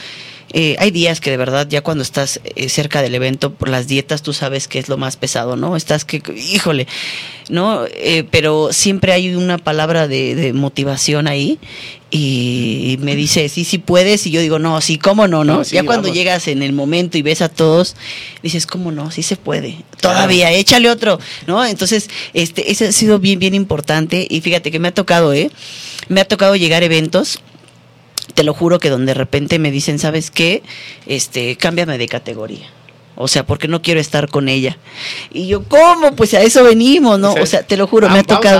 [0.53, 3.87] eh, hay días que de verdad ya cuando estás eh, cerca del evento por las
[3.87, 5.75] dietas tú sabes que es lo más pesado, ¿no?
[5.75, 6.87] Estás que, híjole,
[7.49, 7.85] ¿no?
[7.85, 11.59] Eh, pero siempre hay una palabra de, de motivación ahí
[12.09, 15.43] y me dice, sí, sí puedes y yo digo, no, sí, ¿cómo no?
[15.43, 15.57] no?
[15.57, 16.17] No, sí, ya cuando vamos.
[16.17, 17.95] llegas en el momento y ves a todos,
[18.41, 19.11] dices, ¿cómo no?
[19.11, 19.83] Sí se puede.
[19.99, 21.65] Todavía, échale otro, ¿no?
[21.65, 25.51] Entonces, este, ese ha sido bien, bien importante y fíjate que me ha tocado, ¿eh?
[26.07, 27.41] Me ha tocado llegar a eventos
[28.33, 30.63] te lo juro que donde de repente me dicen, ¿sabes qué?
[31.05, 32.69] Este, cámbiame de categoría.
[33.19, 34.77] O sea, porque no quiero estar con ella.
[35.33, 36.15] Y yo, ¿cómo?
[36.15, 37.33] Pues a eso venimos, ¿no?
[37.33, 38.59] O sea, te lo juro, me ha Vamos a tocado.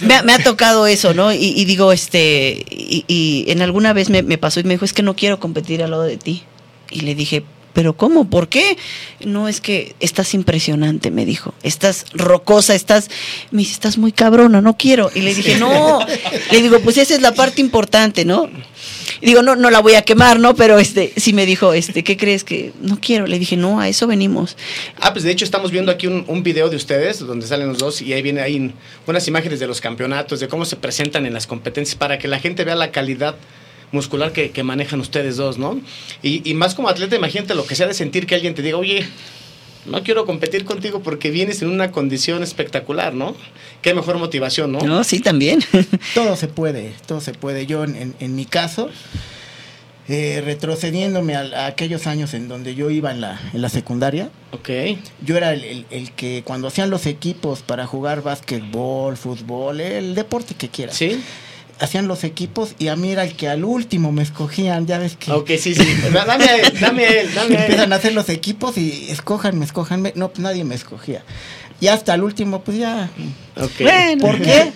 [0.00, 1.30] Me, ha- me ha tocado eso, ¿no?
[1.30, 4.86] Y, y digo, este, y, y en alguna vez me, me pasó y me dijo,
[4.86, 6.42] es que no quiero competir al lado de ti.
[6.90, 8.28] Y le dije, ¿pero cómo?
[8.28, 8.76] ¿Por qué?
[9.24, 11.54] No, es que estás impresionante, me dijo.
[11.62, 13.10] Estás rocosa, estás,
[13.50, 15.10] me dice, estás muy cabrona, no quiero.
[15.14, 16.00] Y le dije, no.
[16.52, 18.48] Le digo, pues esa es la parte importante, ¿no?
[19.20, 20.54] Y digo, no, no la voy a quemar, ¿no?
[20.54, 23.26] Pero este, sí me dijo, este, ¿qué crees que no quiero?
[23.26, 24.56] Le dije, no, a eso venimos.
[25.00, 27.78] Ah, pues de hecho estamos viendo aquí un, un video de ustedes donde salen los
[27.78, 28.72] dos y ahí viene ahí
[29.06, 32.38] unas imágenes de los campeonatos, de cómo se presentan en las competencias para que la
[32.38, 33.36] gente vea la calidad
[33.92, 35.80] muscular que, que manejan ustedes dos, ¿no?
[36.22, 38.76] Y, y más como atleta, imagínate lo que sea de sentir que alguien te diga,
[38.76, 39.06] oye,
[39.86, 43.34] no quiero competir contigo porque vienes en una condición espectacular, ¿no?
[43.82, 44.80] Qué mejor motivación, ¿no?
[44.80, 45.60] No, sí, también.
[46.14, 47.66] Todo se puede, todo se puede.
[47.66, 48.90] Yo, en, en- mi caso,
[50.08, 54.28] eh, retrocediéndome a, a aquellos años en donde yo iba en la, en la secundaria,
[54.52, 54.68] Ok.
[55.24, 60.14] yo era el, el- el que cuando hacían los equipos para jugar básquetbol, fútbol, el
[60.14, 61.22] deporte que quieras, ¿Sí?
[61.80, 65.16] Hacían los equipos y a mí era el que al último me escogían, ya ves
[65.16, 65.32] que...
[65.32, 65.84] Ok, sí, sí.
[66.12, 67.92] Da- Dame a él, dame a él, dame a Empiezan él.
[67.92, 70.12] a hacer los equipos y escójanme, escójanme.
[70.14, 71.24] No, pues nadie me escogía.
[71.80, 73.08] Y hasta el último, pues ya.
[73.56, 73.70] Ok.
[73.80, 74.26] Bueno.
[74.26, 74.70] ¿Por qué?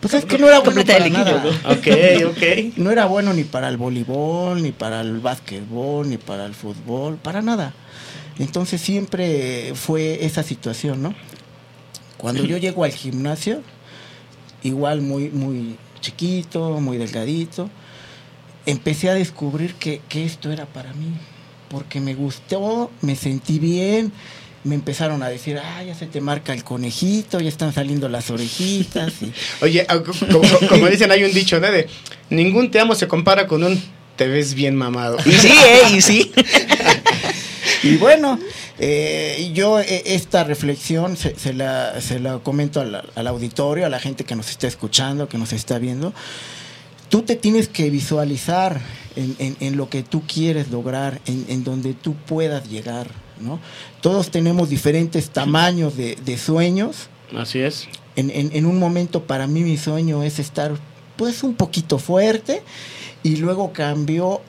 [0.00, 1.72] Pues es que no era bueno Completa para el equipo, nada.
[1.72, 1.86] Ok,
[2.30, 2.76] ok.
[2.78, 7.16] No era bueno ni para el voleibol, ni para el básquetbol, ni para el fútbol,
[7.16, 7.72] para nada.
[8.40, 11.14] Entonces siempre fue esa situación, ¿no?
[12.16, 13.62] Cuando yo llego al gimnasio,
[14.64, 17.70] igual muy, muy chiquito, muy delgadito,
[18.66, 21.14] empecé a descubrir que, que esto era para mí,
[21.70, 24.12] porque me gustó, me sentí bien,
[24.64, 28.30] me empezaron a decir, ah, ya se te marca el conejito, ya están saliendo las
[28.30, 29.14] orejitas.
[29.22, 29.32] Y,
[29.64, 31.70] Oye, ah, co- como, como dicen, hay un dicho, ¿no?
[31.72, 31.88] De
[32.30, 33.82] ningún te amo se compara con un
[34.16, 35.16] Te ves bien mamado.
[35.24, 35.96] Y sí, ¿eh?
[35.96, 36.30] Y sí.
[37.84, 38.38] Y bueno,
[38.84, 43.88] eh, yo eh, esta reflexión se, se la, se la comento al, al auditorio, a
[43.88, 46.12] la gente que nos está escuchando, que nos está viendo.
[47.08, 48.80] Tú te tienes que visualizar
[49.16, 53.06] en, en- en lo que tú quieres lograr, en, en donde tú puedas llegar.
[53.40, 53.60] ¿no?
[54.00, 57.08] Todos tenemos diferentes tamaños de, de sueños.
[57.36, 57.86] Así es.
[58.16, 60.72] En, un momento para mí mi sueño es estar
[61.16, 62.62] pues un poquito fuerte
[63.22, 64.42] y luego cambió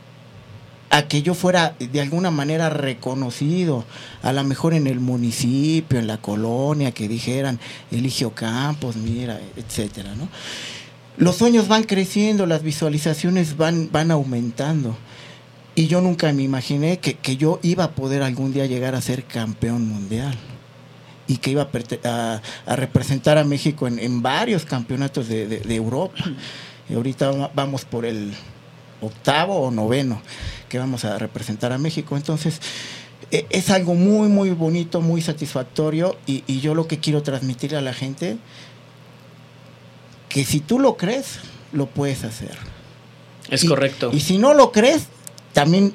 [0.95, 3.83] a que yo fuera de alguna manera reconocido,
[4.21, 7.59] a lo mejor en el municipio, en la colonia, que dijeran
[7.91, 10.29] Eligio Campos, mira, etcétera, ¿no?
[11.17, 14.95] Los sueños van creciendo, las visualizaciones van, van aumentando.
[15.75, 19.01] Y yo nunca me imaginé que, que yo iba a poder algún día llegar a
[19.01, 20.35] ser campeón mundial.
[21.27, 21.67] Y que iba
[22.03, 22.41] a,
[22.75, 26.23] representar a México en, en varios campeonatos de, de- de Europa.
[26.89, 28.31] Y ahorita va- vamos por el
[29.01, 30.21] octavo o noveno
[30.73, 32.17] que vamos a representar a México.
[32.17, 32.59] Entonces,
[33.29, 36.17] e- es algo muy, muy bonito, muy satisfactorio.
[36.25, 38.37] Y, y yo lo que quiero transmitirle a la gente,
[40.29, 41.39] que si tú lo crees,
[41.73, 42.57] lo puedes hacer.
[43.51, 44.09] Es Y- correcto.
[44.11, 45.03] Y si no lo crees,
[45.53, 45.93] también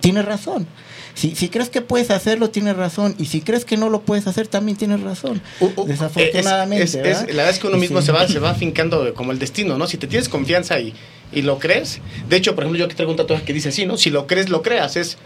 [0.00, 0.66] tienes razón.
[1.12, 3.14] Si, si crees que puedes hacerlo, tienes razón.
[3.18, 5.42] Y si crees que no lo puedes hacer, también tienes razón.
[5.60, 6.84] Uh, uh, Desafortunadamente.
[6.84, 7.20] es- es- es- ¿verdad?
[7.28, 8.06] la verdad es que uno mismo Sí.
[8.06, 9.86] se va se va afincando como el destino, ¿no?
[9.86, 10.94] Si te tienes confianza y,
[11.32, 12.00] y lo crees.
[12.28, 13.96] De hecho, por ejemplo, yo que traigo un tatuaje que dice así, ¿no?
[13.96, 14.96] Si lo crees, lo creas.
[14.96, 15.18] Es,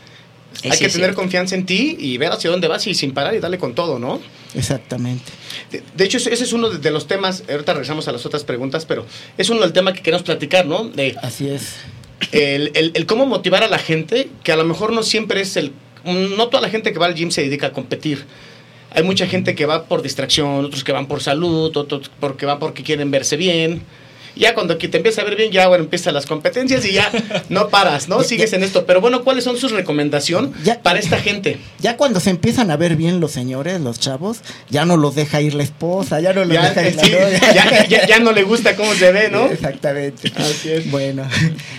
[0.65, 3.35] hay Sí, que tener confianza en ti y ver hacia dónde vas y sin parar
[3.35, 4.21] y darle con todo, ¿no?
[4.55, 5.31] Exactamente.
[5.71, 8.27] De, de hecho, ese ese es uno de, de los temas, ahorita regresamos a las
[8.27, 9.07] otras preguntas, pero
[9.39, 10.85] es uno del tema que queremos platicar, ¿no?
[10.89, 11.77] De Así es.
[12.33, 15.57] el, el- el cómo motivar a la gente, que a lo mejor no siempre es
[15.57, 15.73] el...
[16.05, 18.25] No toda la gente que va al gym se dedica a competir.
[18.93, 22.59] Hay mucha gente que va por distracción, otros que van por salud, otros porque van
[22.59, 23.83] porque quieren verse bien.
[24.37, 27.11] Ya cuando te empieza a ver bien, ya bueno, empiezan las competencias y ya
[27.49, 28.23] no paras, ¿no?
[28.23, 28.87] Sigues en esto.
[28.87, 30.51] Pero bueno, ¿cuáles son sus recomendaciones
[30.83, 31.59] para esta gente?
[31.81, 34.39] Ya cuando se empiezan a ver bien los señores, los chavos,
[34.71, 37.11] ya no los deja ir la esposa, ya no los Ya, deja ir la sí,
[37.13, 37.41] novia.
[37.55, 39.47] ya- ya- ya no le gusta cómo se ve, ¿no?
[39.47, 40.33] Exactamente.
[40.37, 40.91] Así es.
[40.91, 41.25] Bueno.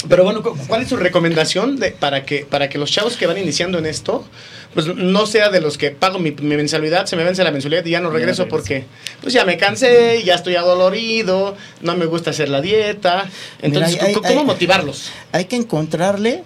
[0.07, 3.27] Pero bueno, cu- ¿cuál es su recomendación de, para, que, para que los chavos que
[3.27, 4.25] van iniciando en esto,
[4.73, 7.85] pues no sea de los que pago mi, mi mensualidad, se me vence la mensualidad
[7.85, 8.85] y ya no Ya no regreso porque
[9.21, 13.29] pues ya me cansé, ya estoy adolorido, no me gusta hacer la dieta.
[13.61, 15.11] Entonces, Mira, hay- ¿cómo hay- cómo motivarlos?
[15.33, 16.43] Hay que encontrarle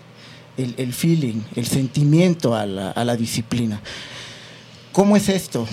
[0.58, 3.82] el, el feeling, el sentimiento a la, a la disciplina.
[4.92, 5.68] ¿Cómo es esto?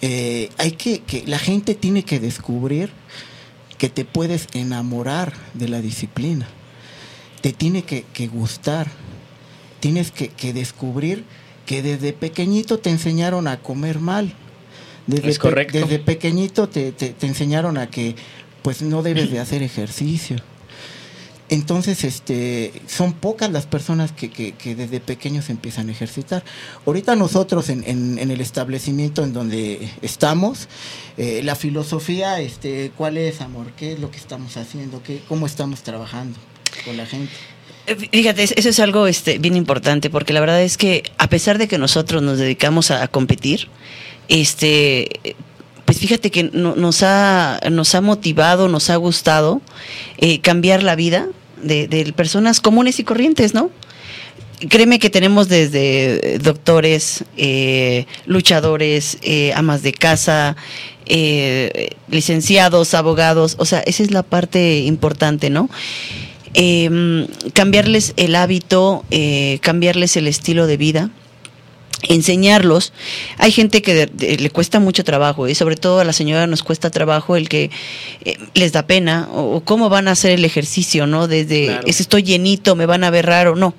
[0.00, 2.90] Eh, hay que, que la gente tiene que descubrir
[3.78, 6.46] que te puedes enamorar de la disciplina.
[7.40, 8.86] Te tiene que, que gustar.
[9.84, 11.24] Tienes que, que descubrir
[11.66, 14.32] que desde pequeñito te enseñaron a comer mal.
[15.06, 15.78] Desde, Es correcto.
[15.78, 18.16] desde pequeñito te, te- te enseñaron a que
[18.62, 20.36] pues no debes de hacer ejercicio.
[21.50, 26.42] Entonces, este, son pocas las personas que, que- que desde pequeños empiezan a ejercitar.
[26.86, 30.66] Ahorita nosotros en, en- en el establecimiento en donde estamos,
[31.18, 33.66] eh, la filosofía, este, ¿cuál es, amor?
[33.76, 35.02] ¿Qué es lo que estamos haciendo?
[35.02, 36.38] ¿Qué, ¿Cómo estamos trabajando
[36.86, 37.32] con la gente?
[37.86, 41.28] Eh, Fíjate, es- eso es algo este, bien importante, porque la verdad es que a
[41.28, 43.68] pesar de que nosotros nos dedicamos a, competir,
[44.28, 45.08] este,
[45.84, 49.60] pues fíjate que no- nos, ha, nos ha motivado, nos ha gustado
[50.18, 51.26] eh, cambiar la vida
[51.62, 53.70] de, personas comunes y corrientes, ¿no?
[54.68, 59.18] Créeme que tenemos desde eh, doctores, eh, luchadores,
[59.54, 60.56] amas de casa,
[62.08, 65.68] licenciados, abogados, o sea, esa es la parte importante, ¿no?
[66.54, 71.10] Eh, cambiarles el hábito, eh, cambiarles el estilo de vida
[72.08, 72.92] enseñarlos.
[73.38, 76.46] Hay gente que de- de- le cuesta mucho trabajo y sobre todo a la señora
[76.46, 77.70] nos cuesta trabajo el que
[78.24, 81.28] eh, les da pena o, o cómo van a hacer el ejercicio, ¿no?
[81.28, 81.86] Desde Claro.
[81.86, 83.74] es estoy llenito, me van a ver raro, no.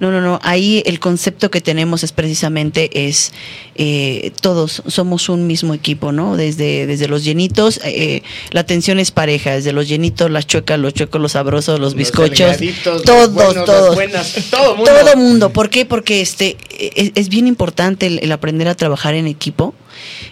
[0.00, 0.40] No, no, no.
[0.42, 3.32] Ahí el concepto que tenemos es precisamente es
[3.76, 6.36] eh, todos somos un mismo equipo, ¿no?
[6.36, 10.94] Desde, desde los llenitos, eh, la atención es pareja, desde los llenitos, las chuecas, los
[10.94, 13.94] chuecos, los sabrosos, los bizcochos, los todos, buenos, todos.
[13.94, 14.90] buenas, todo mundo.
[14.90, 15.50] Todo mundo.
[15.50, 15.86] ¿Por qué?
[15.86, 19.74] Porque este es, es bien importante el, el aprender a trabajar en equipo.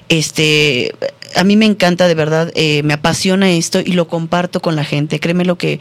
[0.08, 0.92] Este,
[1.34, 4.84] a mí me encanta de verdad, eh, me apasiona esto y lo comparto con la
[4.84, 5.20] gente.
[5.20, 5.80] Créeme lo que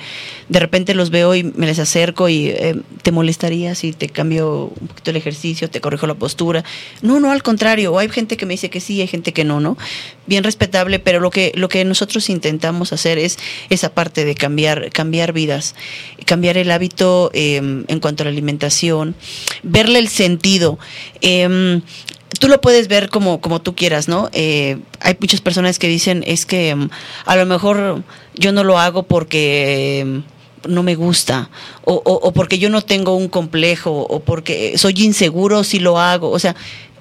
[0.49, 4.71] de repente los veo y me les acerco y eh, te molestaría si te cambio
[4.79, 6.63] un poquito el ejercicio, te corrijo la postura.
[7.01, 7.97] No, no, al contrario.
[7.97, 9.77] Hay gente que me dice que sí, hay gente que no, ¿no?
[10.27, 13.37] Bien respetable, pero lo que lo que nosotros intentamos hacer es
[13.69, 15.75] esa parte de cambiar cambiar vidas,
[16.25, 19.15] cambiar el hábito eh, en cuanto a la alimentación,
[19.63, 20.79] verle el sentido.
[22.39, 24.29] Tú lo puedes ver como, como tú quieras, ¿no?
[24.31, 26.89] Eh, hay muchas personas que dicen, es que em,
[27.25, 28.03] a lo mejor
[28.35, 30.23] yo no lo hago porque em,
[30.67, 31.49] no me gusta,
[31.83, 35.99] o, o, o porque yo no tengo un complejo, o porque soy inseguro si lo
[35.99, 36.29] hago.
[36.29, 36.55] O sea,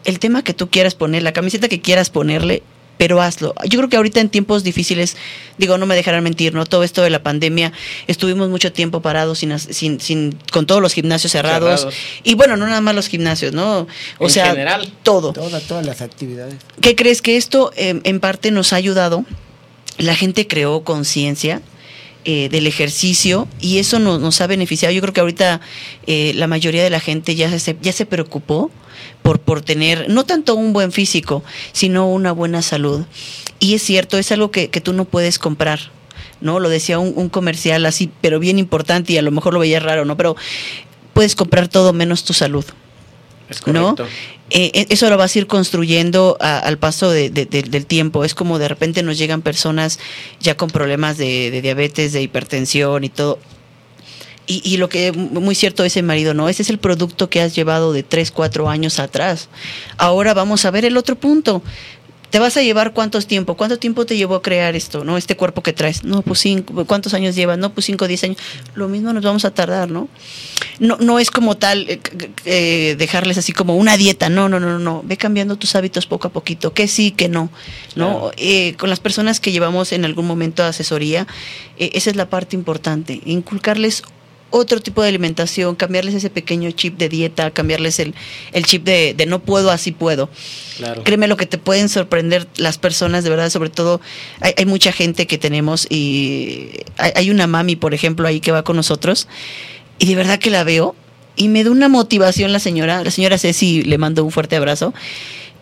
[0.04, 2.62] el tema que tú quieras poner, la camiseta que quieras ponerle,
[3.00, 3.54] pero hazlo.
[3.64, 5.16] Yo creo que ahorita en tiempos difíciles,
[5.56, 6.66] digo, no me dejarán mentir, ¿no?
[6.66, 7.72] Todo esto de la pandemia,
[8.08, 11.80] estuvimos mucho tiempo parados sin, sin, sin con todos los gimnasios cerrados.
[11.80, 11.98] Cerrados.
[12.24, 13.86] Y bueno, no nada más los gimnasios, ¿no?
[14.18, 14.92] O En sea, general.
[15.02, 15.32] todo.
[15.32, 16.56] Todas, todas las actividades.
[16.82, 19.24] ¿Qué crees que esto eh, en parte nos ha ayudado?
[19.96, 21.62] La gente creó conciencia
[22.26, 24.92] eh, del ejercicio y eso nos, nos ha beneficiado.
[24.92, 25.62] Yo creo que ahorita
[26.06, 28.70] eh, la mayoría de la gente ya se, ya se preocupó
[29.22, 31.42] por, por tener no tanto un buen físico,
[31.72, 33.04] sino una buena salud.
[33.58, 35.80] Y es cierto, es algo que, que tú no puedes comprar.
[36.40, 36.58] ¿no?
[36.58, 39.82] Lo decía un, un comercial así, pero bien importante y a lo mejor lo veías
[39.82, 40.16] raro, ¿no?
[40.16, 40.36] Pero
[41.12, 42.64] puedes comprar todo menos tu salud.
[43.50, 43.90] Es ¿no?
[44.48, 47.84] Eh, eh, eso lo vas a ir construyendo a- al paso de- de- de- del
[47.84, 48.24] tiempo.
[48.24, 49.98] Es como de repente nos llegan personas
[50.40, 53.38] ya con problemas de, de diabetes, de hipertensión y todo.
[54.50, 56.48] Y, y lo que muy cierto es el marido, ¿no?
[56.48, 59.48] Ese es el producto que has llevado de 3, 4 años atrás.
[59.96, 61.62] Ahora vamos a ver el otro punto.
[62.30, 63.56] ¿Te vas a llevar cuántos tiempo?
[63.56, 65.16] ¿Cuánto tiempo te llevó a crear esto, no?
[65.16, 66.02] Este cuerpo que traes.
[66.02, 66.84] No, pues cinco.
[66.84, 67.58] ¿Cuántos años llevas?
[67.58, 68.38] No, pues cinco, diez años.
[68.74, 70.08] Lo mismo nos vamos a tardar, ¿no?
[70.78, 72.00] No, no es como tal eh,
[72.44, 74.28] eh, dejarles así como una dieta.
[74.28, 75.02] No, no, no, no.
[75.04, 76.72] Ve cambiando tus hábitos poco a poquito.
[76.72, 77.50] Que sí, que no.
[77.96, 78.06] ¿no?
[78.06, 78.32] Claro.
[78.36, 81.26] Eh, con las personas que llevamos en algún momento asesoría,
[81.78, 83.20] eh, esa es la parte importante.
[83.24, 84.04] Inculcarles
[84.50, 88.14] otro tipo de alimentación, cambiarles ese pequeño chip de dieta, cambiarles el,
[88.52, 90.28] el chip de, de no puedo, así puedo.
[90.76, 91.02] Claro.
[91.04, 94.00] Créeme lo que te pueden sorprender las personas, de verdad, sobre todo
[94.40, 98.52] hay, hay mucha gente que tenemos y hay, hay una mami, por ejemplo, ahí que
[98.52, 99.28] va con nosotros
[99.98, 100.96] y de verdad que la veo
[101.36, 104.92] y me da una motivación la señora, la señora Ceci le mando un fuerte abrazo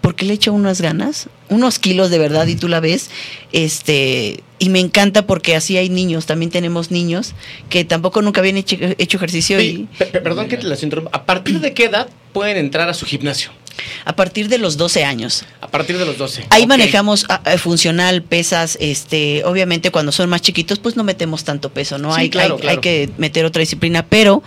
[0.01, 3.11] porque le echa unas ganas, unos kilos de verdad y tú la ves,
[3.53, 7.35] este y me encanta porque así hay niños, también tenemos niños
[7.71, 10.83] que tampoco nunca habían hecho, hecho ejercicio Sí, y pe- pe- perdón que te las
[10.83, 11.11] interrumpa.
[11.17, 13.51] ¿A partir de qué edad pueden entrar a su gimnasio?
[14.05, 15.45] A partir de los 12 años.
[15.61, 16.47] A partir de los 12.
[16.51, 21.45] Ahí manejamos ah, ah, funcional, pesas, este, obviamente cuando son más chiquitos, pues no metemos
[21.45, 22.15] tanto peso, ¿no?
[22.15, 22.77] Sí, hay, claro, hay, claro.
[22.77, 24.43] hay que meter otra disciplina, pero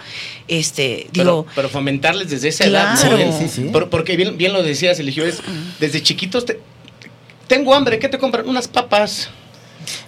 [0.47, 2.95] este, digo, pero, pero fomentarles desde esa edad.
[2.97, 3.07] Sí,
[3.39, 3.61] sí, sí.
[3.71, 5.39] Por- porque bien, bien lo decías, Eligio, es
[5.79, 6.59] desde chiquitos te-
[7.47, 8.47] tengo hambre, ¿qué te compran?
[8.47, 9.29] Unas papas,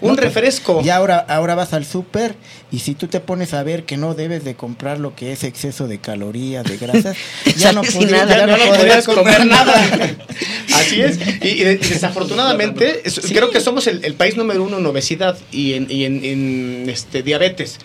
[0.01, 0.81] un No, refresco.
[0.83, 2.35] Y ahora, ahora vas al súper
[2.71, 5.43] y si tú te pones a ver que no debes de comprar lo que es
[5.43, 7.15] exceso de calorías, de grasas,
[7.57, 8.37] ya no, podrías- nada.
[8.37, 9.73] ya no, podrías podrías comer nada.
[10.75, 11.19] Así es.
[11.41, 14.85] Y, y de- y desafortunadamente, es- creo que somos el, el país número uno en
[14.85, 17.79] obesidad y en, y en- en, este, diabetes.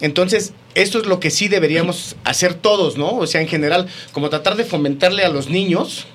[0.00, 3.16] Entonces, esto es lo que sí deberíamos hacer todos, ¿no?
[3.16, 6.06] O sea, en general, como tratar de fomentarle a los niños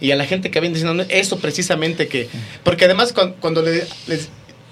[0.00, 2.28] y a la gente que viene diciendo eso precisamente que...
[2.64, 4.28] Porque además cuan- cuando, le- les-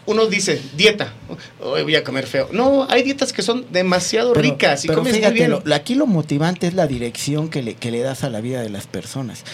[0.06, 1.14] uno dice dieta,
[1.60, 2.48] hoy voy a comer feo.
[2.52, 5.50] No, hay dietas que son demasiado Pero- ricas y pero comes muy fíjate, bien.
[5.50, 8.60] lo- aquí lo motivante es la dirección que le, que le das a la vida
[8.60, 9.44] de las personas.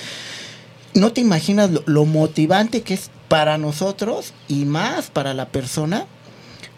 [0.92, 6.06] No te imaginas lo, lo motivante que es para nosotros y más para la persona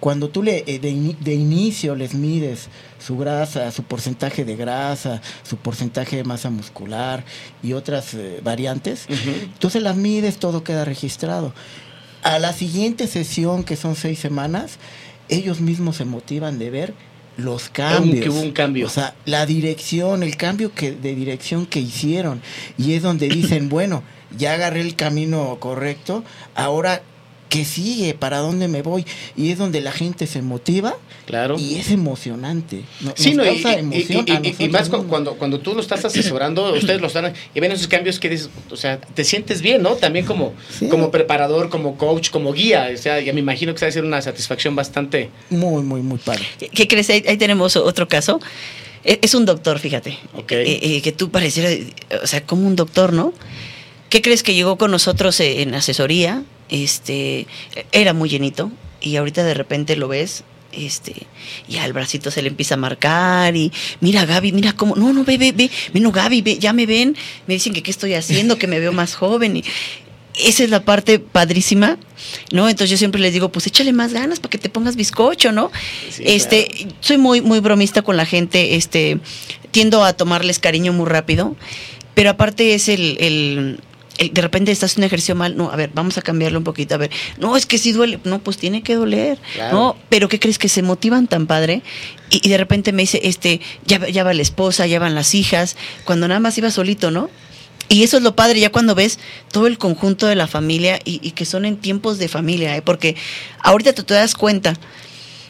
[0.03, 2.67] cuando tú le eh, de, ini- de inicio les mides
[2.99, 7.25] su grasa, su porcentaje de grasa, su porcentaje de masa muscular
[7.63, 9.31] y otras eh, variantes, Ujú.
[9.55, 11.55] entonces las mides, todo queda registrado.
[12.25, 14.79] A la siguiente sesión, que son seis semanas,
[15.29, 16.95] ellos mismos se motivan de ver
[17.37, 18.25] los cambios.
[18.25, 18.87] que hubo un cambio.
[18.87, 22.43] O sea, la dirección, el cambio que, de dirección que hicieron.
[22.77, 24.03] Y es donde dicen, bueno,
[24.37, 26.25] ya agarré el camino correcto,
[26.57, 27.03] ahora
[27.53, 28.15] ¿qué sigue?
[28.15, 29.05] ¿Para dónde me voy?
[29.37, 30.97] Y es donde la gente se motiva
[31.27, 31.57] Claro.
[31.59, 32.81] y es emocionante.
[33.03, 35.05] No- Sí, no, y, causa y- emoción y- más mismos.
[35.07, 38.49] cuando, cuando tú lo estás asesorando, ustedes lo están y ven esos cambios que dices,
[38.71, 39.91] o sea, te sientes bien, ¿no?
[39.97, 40.89] También como, Sí.
[40.89, 43.93] como preparador, como coach, como guía, o sea, ya me imagino que se va a
[43.93, 45.29] ser una satisfacción bastante.
[45.51, 46.45] Muy, muy, muy padre.
[46.59, 47.11] ¿qué- ¿qué crees?
[47.11, 48.41] Ahí, ahí tenemos otro caso.
[49.05, 50.17] E- Es un doctor, fíjate.
[50.35, 50.53] Ok.
[50.53, 51.69] Eh, eh, que tú pareciera,
[52.23, 53.35] o sea, como un doctor, ¿no?
[54.09, 56.45] ¿Qué crees que llegó con nosotros eh, en asesoría?
[56.73, 57.47] Este,
[57.93, 60.43] era muy llenito y ahorita de repente lo ves,
[60.73, 61.13] este,
[61.69, 63.71] y al bracito se le empieza a marcar y
[64.01, 65.71] mira Gaby, mira cómo, no, no, ve, ve, ve,
[66.01, 67.15] no Gaby, ve, ya me ven,
[67.47, 69.65] me dicen que qué estoy haciendo, que me veo más joven y
[70.43, 71.99] esa es la parte padrísima,
[72.53, 72.71] ¿no?
[72.71, 75.71] Entonces yo siempre les digo, pues échale más ganas para que te pongas bizcocho, ¿no?
[76.11, 79.19] Sí, este, soy muy, muy bromista con la gente, este,
[79.73, 81.55] tiendo a tomarles cariño muy rápido,
[82.15, 83.81] pero aparte es el- el-
[84.19, 86.95] de repente estás en un ejercicio mal, no, a ver, vamos a cambiarlo un poquito,
[86.95, 89.77] a ver, no, es que sí duele, no, pues tiene que doler, Claro.
[89.77, 89.97] ¿no?
[90.09, 91.83] Pero ¿qué crees que se motivan tan padre?
[92.31, 95.15] Y, y de repente me dice, este, ya, va- ya va la esposa, ya van
[95.15, 97.31] las hijas, cuando nada más iba solito, ¿no?
[97.89, 99.19] Y eso es lo padre, ya cuando ves
[99.51, 102.81] todo el conjunto de la familia y, y que son en tiempos de familia, ¿eh?
[102.83, 103.17] porque
[103.61, 104.75] ahorita tú te das cuenta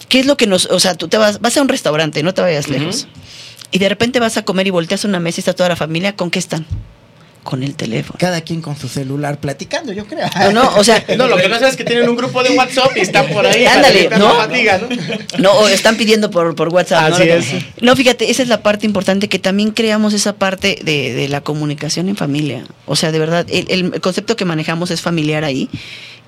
[0.08, 2.34] ¿qué es lo que nos, o sea, tú te vas, vas a un restaurante, no
[2.34, 3.06] te vayas lejos,
[3.70, 5.76] y de repente vas a comer y volteas a una mesa y está toda la
[5.76, 6.66] familia, ¿con qué están?
[7.42, 8.16] Con el teléfono.
[8.20, 10.28] Cada quien con su celular platicando, yo creo.
[10.38, 12.50] No, no, o sea, No, lo que no sabes es que tienen un grupo de
[12.50, 13.64] WhatsApp y están por ahí.
[13.66, 14.34] Ándale, ¿no?
[14.36, 14.88] fatiga, ¿no?
[15.38, 17.10] No, o están pidiendo por, por WhatsApp.
[17.10, 17.18] ¿no?
[17.18, 17.46] Es.
[17.80, 21.40] No, fíjate, esa es la parte importante, que también creamos esa parte de, de la
[21.40, 22.64] comunicación en familia.
[22.86, 25.68] O sea, de verdad, el, el concepto que manejamos es familiar ahí.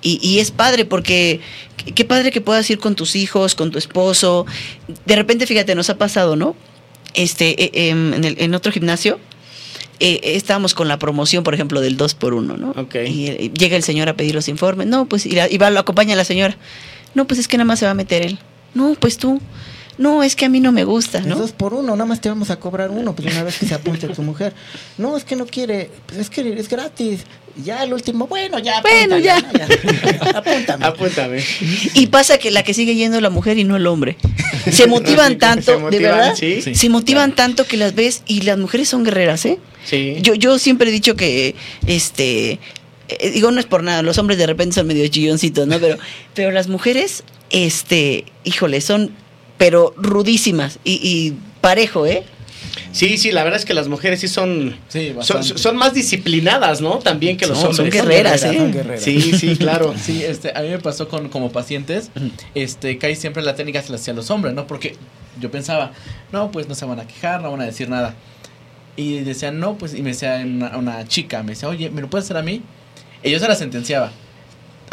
[0.02, 1.40] Y, y es padre porque
[1.84, 4.44] qué- qué padre que puedas ir con tus hijos, con tu esposo.
[5.06, 6.56] De repente, fíjate, nos ha pasado, ¿no?
[7.14, 9.18] Este, eh, em, en, el- en otro gimnasio,
[10.00, 12.70] eh, estábamos con la promoción, por ejemplo, del 2 por 1 ¿no?
[12.70, 12.96] Ok.
[13.06, 14.86] Y eh, llega el señor a pedir los informes.
[14.86, 16.56] No, pues, y, la- y va, lo acompaña la señora.
[17.14, 18.38] No, pues es que nada más se va a meter él.
[18.74, 19.40] No, pues tú.
[19.96, 21.36] No, es que a mí no me gusta, Es ¿no?
[21.36, 23.74] dos por uno, nada más te vamos a cobrar uno, pues una vez que se
[23.74, 24.52] apunte tu mujer.
[24.98, 27.20] No, es que no quiere, pues es que es gratis.
[27.64, 28.80] Ya el último, bueno, ya.
[28.82, 30.30] Bueno, apúntame, ya.
[30.38, 30.84] Apúntame.
[30.86, 31.44] Apúntame.
[31.94, 34.16] Y pasa que la que sigue yendo es la mujer y no el hombre.
[34.72, 36.34] Se motivan tanto, se de verdad.
[36.34, 36.60] sí.
[36.62, 36.74] Sí.
[36.74, 39.60] se motivan tanto que las ves y las mujeres son guerreras, ¿eh?
[39.84, 40.16] Sí.
[40.20, 41.54] Yo, yo siempre he dicho que,
[41.86, 42.58] este,
[43.08, 45.78] eh, digo, no es por nada, los hombres de repente son medio chilloncitos, ¿no?
[45.78, 45.96] Pero,
[46.34, 49.12] pero las mujeres, este, híjole, son,
[49.58, 52.24] pero rudísimas y, y parejo, ¿eh?
[52.92, 56.80] Sí, sí, la verdad es que las mujeres sí son, Sí, son, son más disciplinadas,
[56.80, 56.98] ¿no?
[56.98, 57.92] También que los No, son hombres.
[58.02, 58.54] guerreras, ¿eh?
[58.56, 59.02] son guerreras.
[59.02, 59.94] Sí, sí, claro.
[60.00, 62.10] Sí, este, a mí me pasó con como pacientes,
[62.54, 64.66] este, cae siempre la técnica hacia hacia los hombres, ¿no?
[64.66, 64.96] Porque
[65.40, 65.92] yo pensaba,
[66.32, 68.14] no, pues no se van a quejar, no van a decir nada.
[68.96, 72.08] Y decían, no, pues, y me decía una, una chica, me decía, oye, ¿me lo
[72.08, 72.62] puedes hacer a mí?
[73.24, 74.12] Y yo se la sentenciaba.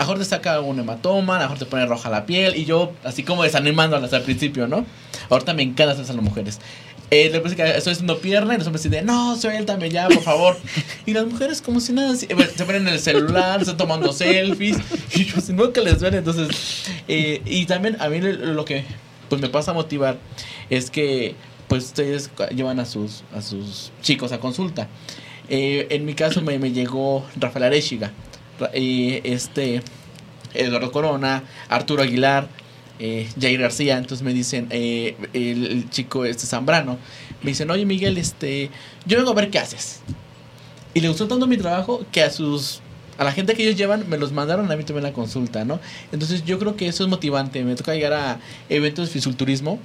[0.02, 2.66] A lo mejor te saca un hematoma, a mejor te pone roja la piel, y
[2.66, 4.84] yo así como desanimándolas al principio, ¿no?
[5.30, 6.60] Ahorita me encanta hacer a las mujeres.
[7.12, 10.24] Eh, le parece que estoy haciendo pierna y los hombres dicen, no, suéltame ya, por
[10.24, 10.58] favor.
[11.06, 14.12] y las mujeres como si nada, así, eh, se ponen en el celular, están tomando
[14.12, 14.78] selfies,
[15.14, 16.48] y yo no que les ven, entonces,
[17.08, 18.84] eh, y también a mí lo- que
[19.30, 20.18] pues me pasa a motivar
[20.72, 21.36] es que
[21.68, 24.88] pues ustedes llevan a sus, a sus chicos a consulta.
[25.48, 28.12] Eh, en mi caso me, me llegó Rafael Arechiga,
[28.74, 29.82] eh, este,
[30.54, 32.48] Eduardo Corona, Arturo Aguilar,
[33.00, 36.98] eh, Jair García, entonces me dicen, eh, el, chico este Zambrano,
[37.42, 38.70] me dicen, oye Miguel, este,
[39.06, 40.02] yo vengo a ver qué haces.
[40.94, 42.82] Y le gustó tanto mi trabajo que a sus
[43.18, 45.80] a la gente que ellos llevan me los mandaron a mí también la consulta, ¿no?
[46.12, 47.64] Entonces yo creo que eso es motivante.
[47.64, 49.80] Me toca llegar a eventos de fisiculturismo.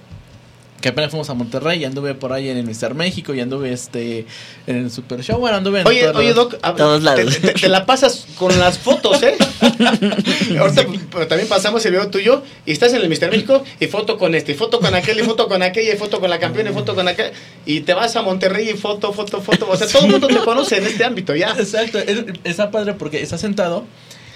[0.81, 3.72] Que apenas fuimos a Monterrey y anduve por ahí en el Mister México y anduve
[3.72, 4.27] este
[4.66, 5.39] en el Super Show.
[5.41, 6.51] Bueno, anduve en Oye, todos oye, lados.
[6.53, 7.39] Doc, a- Todos te, lados.
[7.41, 9.37] te- te la pasas con las fotos, ¿eh?
[10.59, 10.87] Ahorita
[11.29, 14.53] también pasamos el video tuyo y estás en el Mister México y foto con este,
[14.53, 16.95] y foto con aquel, y foto con aquella, y foto con la campeona, y foto
[16.95, 17.33] con aquel.
[17.64, 19.66] Y te vas a Monterrey y foto, foto, foto.
[19.68, 21.55] O sea, todo el mundo te conoce en este ámbito ya.
[21.59, 23.85] Exacto, es- está padre porque estás sentado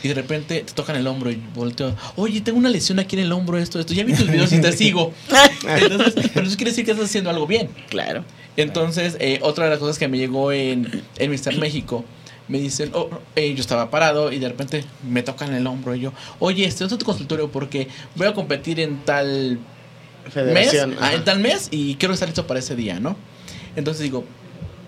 [0.03, 1.95] y de repente te tocan el hombro y volteo.
[2.17, 3.93] Oye, tengo una lesión aquí en el hombro, esto, esto.
[3.93, 5.13] Ya vi tus videos y te sigo.
[5.69, 7.69] Entonces, pero eso quiere decir que estás haciendo algo bien.
[7.89, 8.25] Claro.
[8.57, 12.05] Entonces, eh, otra de las cosas que me llegó en, en Mister México,
[12.49, 16.01] me dicen, oh, eh, yo estaba parado y de repente me tocan el hombro y
[16.01, 17.87] yo, oye, este es tu consultorio porque
[18.17, 19.61] voy a competir en tal
[20.25, 20.95] mes, Federación.
[20.95, 21.15] ah, ajá.
[21.15, 23.17] en tal mes y quiero estar listo para ese día, ¿no?
[23.77, 24.25] Entonces digo,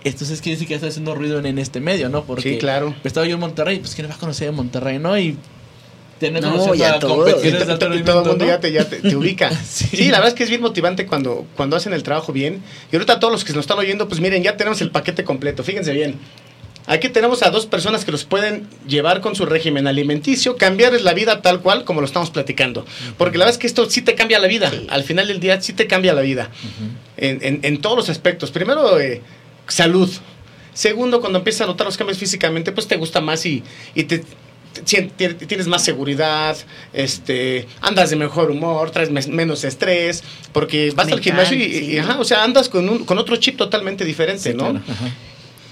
[0.04, 2.24] entonces quiere decir que está haciendo ruido en, en este medio, ¿no?
[2.24, 2.94] Porque Sí, claro.
[3.04, 5.16] estaba yo en Monterrey, pues quién me va a conocer de Monterrey, ¿no?
[5.18, 5.36] Y
[6.18, 6.96] tener No, ya.
[6.96, 9.50] Y todo el mundo ya te, ya te, te ubica.
[9.64, 9.86] Sí.
[9.96, 10.04] sí.
[10.08, 12.62] la verdad es que es bien motivante cuando, cuando hacen el trabajo bien.
[12.92, 15.62] Y ahorita todos los que nos están oyendo, pues miren, ya tenemos el paquete completo.
[15.64, 16.16] Fíjense bien.
[16.86, 21.14] Aquí tenemos a dos personas que los pueden llevar con su régimen alimenticio, cambiarles la
[21.14, 22.84] vida tal cual como lo estamos platicando.
[23.18, 24.70] Porque la verdad es que esto sí te cambia la vida.
[24.88, 26.50] Al final del día sí te cambia la vida.
[27.16, 28.50] en, en- en todos los aspectos.
[28.50, 29.20] Primero, eh,
[29.72, 30.10] salud.
[30.74, 33.62] Segundo, cuando empiezas a notar los cambios físicamente, pues te gusta más y,
[33.94, 34.24] y te,
[35.46, 36.56] tienes más seguridad,
[36.94, 41.62] este, andas de mejor humor, traes mes- menos estrés, porque vas al Mental, gimnasio y,
[41.72, 41.84] sí.
[41.92, 44.70] y, ajá, o sea, andas con, un, con otro chip totalmente diferente, Sí, ¿no?
[44.70, 44.80] claro.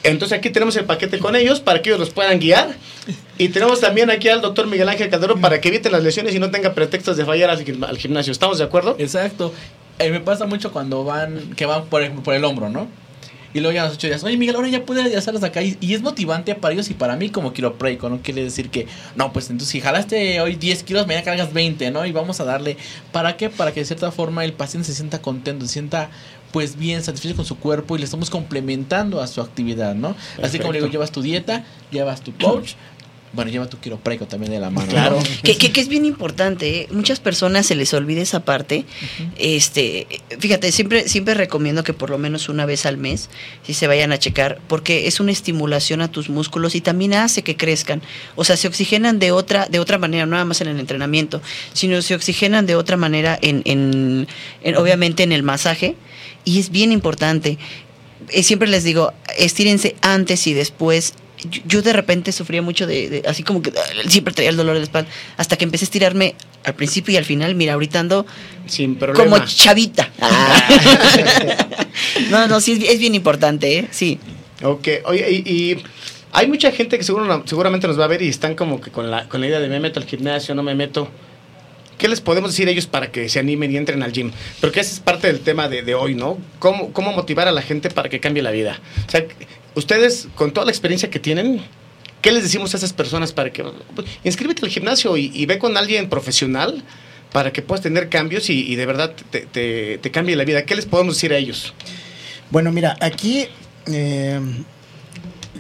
[0.03, 2.74] Entonces aquí tenemos el paquete con ellos para que ellos los puedan guiar.
[3.36, 6.38] Y tenemos también aquí al doctor Miguel Ángel Calderón para que eviten las lesiones y
[6.38, 8.32] no tenga pretextos de fallar al, gim- al gimnasio.
[8.32, 8.96] ¿Estamos de acuerdo?
[8.98, 9.53] Exacto.
[9.98, 12.88] Eh, me pasa mucho cuando van, que van por ejemplo por el hombro, ¿no?
[13.53, 15.62] Y luego ya a los ocho días, oye Miguel, ahora ya puedes hacerlas acá.
[15.62, 18.20] Y, y es motivante para ellos y para mí como quiropreico, ¿no?
[18.22, 18.86] Quiere decir que,
[19.16, 22.07] no, pues entonces si jalaste hoy 10 kilos, mañana cargas 20, ¿no?
[22.07, 22.76] Y vamos a darle,
[23.12, 23.51] ¿para qué?
[23.51, 26.11] Para que de cierta forma el paciente se sienta contento, se sienta
[26.53, 30.16] pues bien satisfecho con su cuerpo y le estamos complementando a su actividad, ¿no?
[30.42, 32.72] Así como le digo, llevas tu dieta, llevas tu coach,
[33.33, 34.89] bueno, lleva tu quiropráctico también de la mano.
[34.89, 35.16] Claro.
[35.16, 35.22] ¿no?
[35.43, 36.89] Que, que- que es bien importante, ¿eh?
[36.91, 38.85] muchas personas se les olvida esa parte.
[39.39, 40.07] Este,
[40.39, 43.31] fíjate, siempre, siempre recomiendo que por lo menos una vez al mes
[43.64, 47.43] si se vayan a checar, porque es una estimulación a tus músculos y también hace
[47.43, 48.03] que crezcan.
[48.37, 51.41] O sea, se oxigenan de otra, de otra manera, no nada más en el entrenamiento,
[51.72, 54.26] sino se oxigenan de otra manera en, en-
[54.62, 55.95] en- obviamente en el masaje,
[56.45, 57.59] y es bien importante.
[58.31, 61.14] Eh, siempre les digo, estírense antes y después.
[61.49, 64.57] Yo, yo de repente sufría mucho de, de- así como que ah, siempre traía el
[64.57, 66.34] dolor de la espalda, hasta que empecé a estirarme
[66.64, 68.26] al principio y al final, mira, ahorita ando
[68.66, 69.24] Sin problema.
[69.38, 70.11] como chavita.
[72.30, 73.88] no, no, sí, es, es bien importante, ¿eh?
[73.91, 74.18] Sí.
[74.62, 75.82] Ok, oye, y, y
[76.32, 79.11] hay mucha gente que seguro, seguramente nos va a ver y están como que con
[79.11, 81.09] la, con la idea de me meto al gimnasio, no me meto.
[82.01, 84.32] ¿Qué les podemos decir a ellos para que se animen y entren al gym?
[84.62, 86.38] Porque ese es parte del tema de, hoy, ¿no?
[86.59, 88.80] ¿Cómo, ¿Cómo motivar a la gente para que cambie la vida?
[89.07, 89.26] O sea,
[89.74, 91.61] ustedes, con toda la experiencia que tienen,
[92.22, 93.62] ¿qué les decimos a esas personas para que...
[93.94, 96.82] pues, inscríbete al gimnasio y, ve con alguien profesional
[97.32, 100.64] para que puedas tener cambios y, de verdad te cambie la vida?
[100.64, 101.74] ¿Qué les podemos decir a ellos?
[102.51, 103.46] Bueno, mira, aquí
[103.92, 104.40] eh,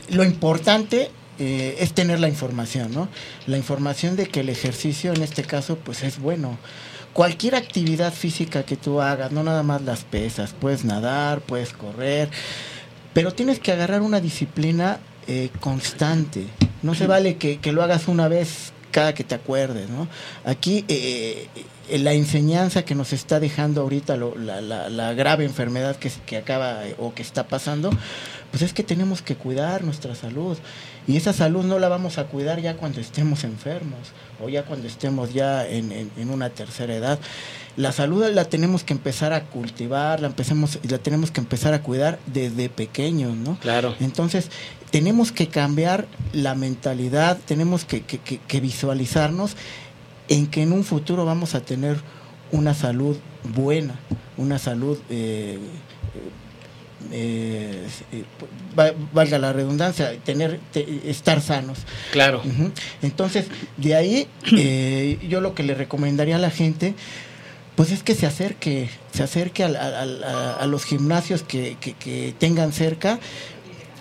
[0.08, 1.10] lo importante
[1.40, 3.08] eh, es tener la información, ¿no?
[3.48, 6.58] La información de que el ejercicio en este caso pues es bueno.
[7.12, 12.30] Cualquier actividad física que tú hagas, no nada más las pesas, puedes nadar, puedes correr,
[13.12, 16.46] pero tienes que agarrar una disciplina eh, constante.
[16.82, 20.08] No se vale que, que lo hagas una vez cada que te acuerdes, ¿no?
[20.44, 21.48] Aquí eh,
[21.88, 26.10] eh, la enseñanza que nos está dejando ahorita lo- la, la- la grave enfermedad que,
[26.26, 27.90] que acaba o que está pasando,
[28.50, 30.56] pues es que tenemos que cuidar nuestra salud.
[31.10, 33.98] Y esa salud no la vamos a cuidar ya cuando estemos enfermos
[34.40, 37.18] o ya cuando estemos ya en, en- en una tercera edad.
[37.76, 41.82] La salud la tenemos que empezar a cultivar, la, empecemos, la tenemos que empezar a
[41.82, 43.58] cuidar desde pequeños, ¿no?
[43.58, 43.94] Claro.
[44.00, 44.50] Entonces,
[44.92, 49.56] tenemos que cambiar la mentalidad, tenemos que, que- que- que visualizarnos
[50.28, 51.96] en que en un futuro vamos a tener
[52.52, 53.16] una salud
[53.54, 53.94] buena,
[54.36, 55.58] una salud, eh,
[57.12, 58.24] eh, eh,
[58.78, 61.78] va- valga la redundancia, tener, te- estar sanos.
[62.12, 62.42] Claro.
[63.02, 63.46] Entonces,
[63.76, 66.94] de ahí, eh, yo lo que le recomendaría a la gente,
[67.76, 70.02] pues es que se acerque, se acerque a,
[70.60, 73.18] a los gimnasios que, que- que tengan cerca.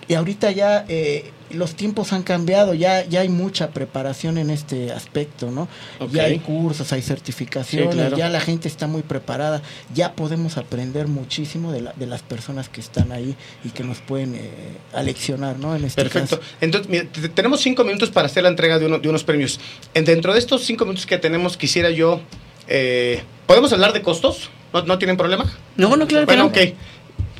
[0.08, 4.92] Y ahorita ya eh, los tiempos han cambiado, ya, ya hay mucha preparación en este
[4.92, 5.68] aspecto, ¿no?
[5.98, 6.10] Ok.
[6.12, 8.16] Ya hay cursos, hay certificaciones, Sí, claro.
[8.16, 9.62] ya la gente está muy preparada,
[9.94, 13.98] ya podemos aprender muchísimo de, la- de las personas que están ahí y que nos
[13.98, 14.50] pueden eh,
[14.92, 15.74] aleccionar, ¿no?
[15.76, 16.38] En este Perfecto.
[16.38, 16.48] caso.
[16.60, 19.60] Entonces, mira, tenemos cinco minutos para hacer la entrega de, uno- de unos premios.
[19.94, 22.20] En- dentro de estos cinco minutos que tenemos, quisiera yo...
[22.68, 24.50] eh, ¿Podemos hablar de costos?
[24.72, 25.44] ¿No, no tienen problema?
[25.76, 26.48] No, no, claro que Bueno, no.
[26.50, 26.58] ok.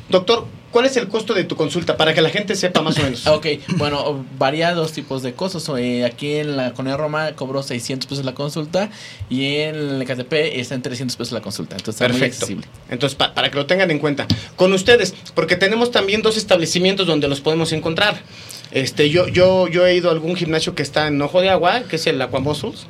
[0.09, 1.97] Doctor, ¿cuál es el costo de tu consulta?
[1.97, 3.27] Para que la gente sepa más o menos.
[3.27, 3.47] Ok,
[3.77, 5.69] bueno, varía dos tipos de costos.
[5.77, 8.89] Eh, aquí en la Colonia Roma cobró 600 pesos la consulta
[9.29, 11.75] y en el KTP está en 300 pesos la consulta.
[11.75, 12.35] Entonces muy Perfecto.
[12.37, 12.67] accesible.
[12.89, 14.27] Entonces, pa- para que lo tengan en cuenta.
[14.55, 18.21] Con ustedes, porque tenemos también dos establecimientos donde los podemos encontrar.
[18.71, 21.81] Este, yo, yo, yo he ido a algún gimnasio que está en Ojo de Agua,
[21.89, 22.85] que es el Aquamuscles,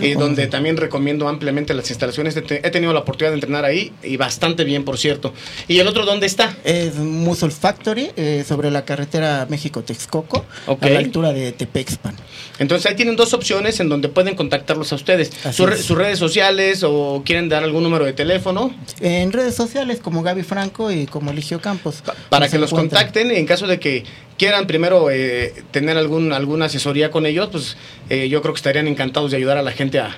[0.00, 2.36] y donde también recomiendo ampliamente las instalaciones.
[2.36, 5.34] He te- he tenido la oportunidad de entrenar ahí y bastante bien, por cierto.
[5.68, 6.56] ¿Y el otro dónde está?
[6.64, 12.16] Es Muscle Factory, eh, sobre la carretera México-Texcoco, a la altura de Tepexpan.
[12.58, 15.30] Entonces ahí tienen dos opciones en donde pueden contactarlos a ustedes.
[15.52, 15.84] Sus re- es.
[15.84, 20.42] sus redes sociales o quieren dar algún número de teléfono En redes sociales como Gaby
[20.42, 21.96] Franco y como Eligio Campos.
[22.04, 23.04] pa- para que los encuentran.
[23.04, 24.04] contacten en caso de que
[24.38, 27.76] quieran primero eh, tener algún, alguna asesoría con ellos, pues
[28.10, 30.10] eh, yo creo que estarían encantados de ayudar a la gente a, a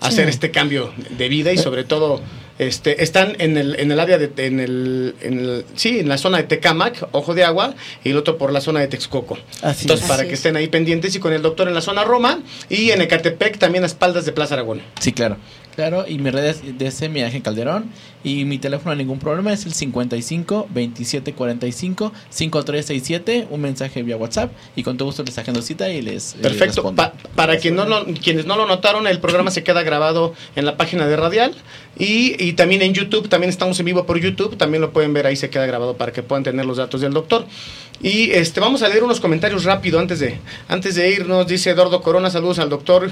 [0.00, 0.08] Sí.
[0.08, 2.20] hacer este cambio de vida y sobre todo
[2.58, 6.16] este están en el, en el área de en el, en el- sí en la
[6.16, 9.82] zona de Tecamac ojo de agua y el otro por la zona de Texcoco Así
[9.82, 10.08] entonces es.
[10.08, 10.40] para Así que es.
[10.40, 13.84] estén ahí pendientes y con el doctor en la zona Roma y en Ecatepec también
[13.84, 15.36] a espaldas de Plaza Aragón Sí, claro.
[15.76, 17.90] Claro, y mis redes de ese mi Ángel Calderón
[18.24, 24.50] y mi teléfono ningún problema es el 55 27 45 5367, un mensaje vía WhatsApp
[24.74, 26.82] y con todo gusto les agendo cita y les Perfecto.
[26.94, 30.64] Pa- para quien no lo- quienes no lo notaron, el programa se queda grabado en
[30.64, 31.54] la página de Radial
[31.98, 33.28] y, y también en YouTube.
[33.28, 34.56] También estamos en vivo por YouTube.
[34.56, 37.12] También lo pueden ver ahí, se queda grabado para que puedan tener los datos del
[37.12, 37.46] doctor.
[38.02, 41.46] Y este vamos a leer unos comentarios rápido antes de, antes de irnos.
[41.46, 43.10] Dice Eduardo Corona, saludos al doctor.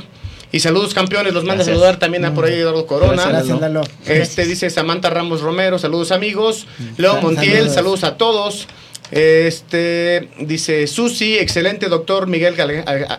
[0.54, 3.26] Y saludos campeones, los manda a saludar también a por ahí Eduardo Corona.
[3.26, 3.82] Gracias, Lalo.
[4.06, 6.66] Este dice Samantha Ramos Romero, saludos amigos.
[6.96, 8.04] Leo Sal- Montiel, saludos.
[8.04, 8.68] a todos.
[9.10, 12.54] Este dice Susi, excelente doctor Miguel,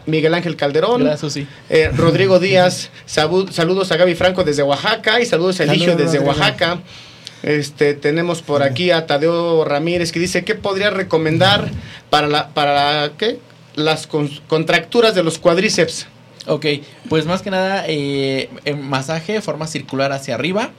[0.05, 1.03] Miguel Ángel Calderón.
[1.03, 1.45] Gracias, sí.
[1.69, 6.25] Eh, Rodrigo Díaz, saludos a Gaby Franco desde Oaxaca y saludos a Eligio Saludos, desde
[6.25, 6.39] Rodrigo.
[6.41, 6.79] Oaxaca.
[7.43, 11.69] Este, tenemos por aquí a Tadeo Ramírez que dice, ¿qué podría recomendar
[12.09, 12.73] para la, para
[13.03, 13.39] la, ¿qué?
[13.75, 16.07] las con- contracturas de los cuádriceps.
[16.47, 16.65] Ok,
[17.09, 18.49] pues más que nada, eh,
[18.81, 20.69] masaje, forma circular hacia arriba,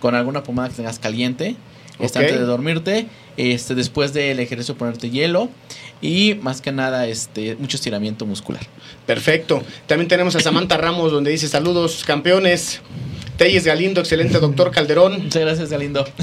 [0.00, 1.56] con alguna pomada que tengas caliente,
[1.98, 3.06] antes de dormirte,
[3.36, 5.48] este, después del ejercicio ponerte hielo
[6.02, 8.62] y más que nada, este, mucho estiramiento muscular.
[9.06, 9.62] Perfecto.
[9.86, 12.80] También tenemos a Samantha Ramos, donde dice saludos, campeones.
[13.36, 15.24] Telles Galindo, excelente doctor Calderón.
[15.24, 16.04] Muchas gracias, Galindo.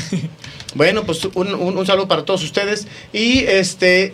[0.76, 2.88] Bueno, pues un, un- un saludo para todos ustedes.
[3.14, 4.11] Y este,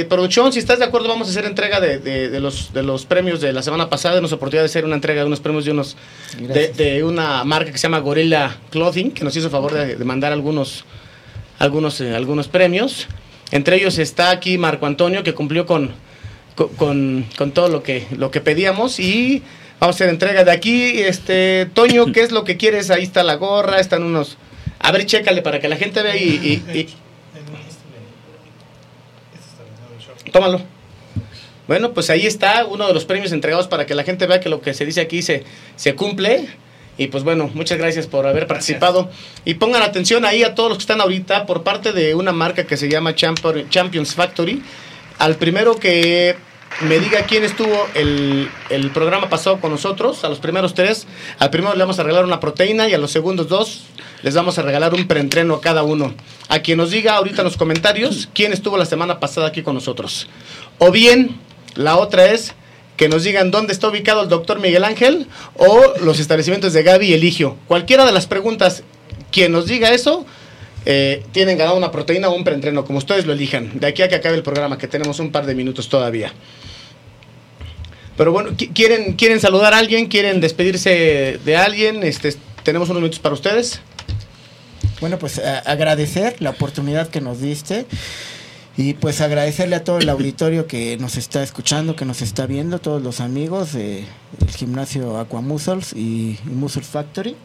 [0.00, 2.82] eh, producción, si estás de acuerdo, vamos a hacer entrega de, de- de los, de
[2.82, 4.20] los premios de la semana pasada.
[4.20, 5.96] Nos oportunidad de hacer una entrega de unos premios de unos
[6.76, 10.32] de, una marca que se llama Gorilla Clothing, que nos hizo favor de, de mandar
[10.32, 10.84] algunos,
[11.60, 13.06] algunos, eh, algunos premios.
[13.52, 15.92] Entre ellos está aquí Marco Antonio, que cumplió con,
[16.76, 18.98] con, con- todo lo que, lo que pedíamos.
[18.98, 19.42] Y
[19.78, 21.00] vamos a hacer entrega de aquí.
[21.00, 22.90] Este, Toño, ¿qué es lo que quieres?
[22.90, 24.36] Ahí está la gorra, están unos.
[24.80, 26.62] A ver, chécale para que la gente vea y.
[26.72, 26.88] y- y-
[30.32, 30.60] Tómalo.
[31.66, 34.48] Bueno, pues ahí está uno de los premios entregados para que la gente vea que
[34.48, 35.44] lo que se dice aquí se,
[35.76, 36.48] se cumple.
[37.00, 39.10] Y pues bueno, muchas gracias por haber participado.
[39.46, 42.64] Y pongan atención ahí a todos los que están ahorita por parte de una marca
[42.66, 44.62] que se llama Champion- Champions Factory.
[45.18, 46.36] Al primero que
[46.82, 51.06] me diga quién estuvo el, el programa pasado con nosotros, a los primeros tres,
[51.38, 53.84] al primero le vamos a regalar una proteína y a los segundos dos
[54.22, 56.12] les vamos a regalar un preentreno a cada uno.
[56.50, 59.74] A quien nos diga ahorita en los comentarios quién estuvo la semana pasada aquí con
[59.74, 60.28] nosotros.
[60.76, 61.40] O bien,
[61.76, 62.54] la otra es
[63.00, 65.26] que nos digan dónde está ubicado el doctor Miguel Ángel
[65.56, 67.56] o los establecimientos de Gaby y Eligio.
[67.66, 68.82] Cualquiera de las preguntas,
[69.32, 70.26] quien nos diga eso,
[70.84, 73.80] eh, tienen ganado una proteína o un preentreno, como ustedes lo elijan.
[73.80, 76.34] De aquí a que acabe el programa, que tenemos un par de minutos todavía.
[78.18, 80.08] Pero bueno, ¿qui- ¿quieren, ¿quieren saludar a alguien?
[80.08, 82.02] ¿Quieren despedirse de alguien?
[82.02, 83.80] Este, tenemos unos minutos para ustedes.
[85.00, 87.86] Bueno, pues agradecer la oportunidad que nos diste
[88.80, 92.78] y pues agradecerle a todo el auditorio que nos está escuchando, que nos está viendo,
[92.78, 94.06] todos los amigos del
[94.56, 97.36] gimnasio Aquamuscles y, y Muscle Factory.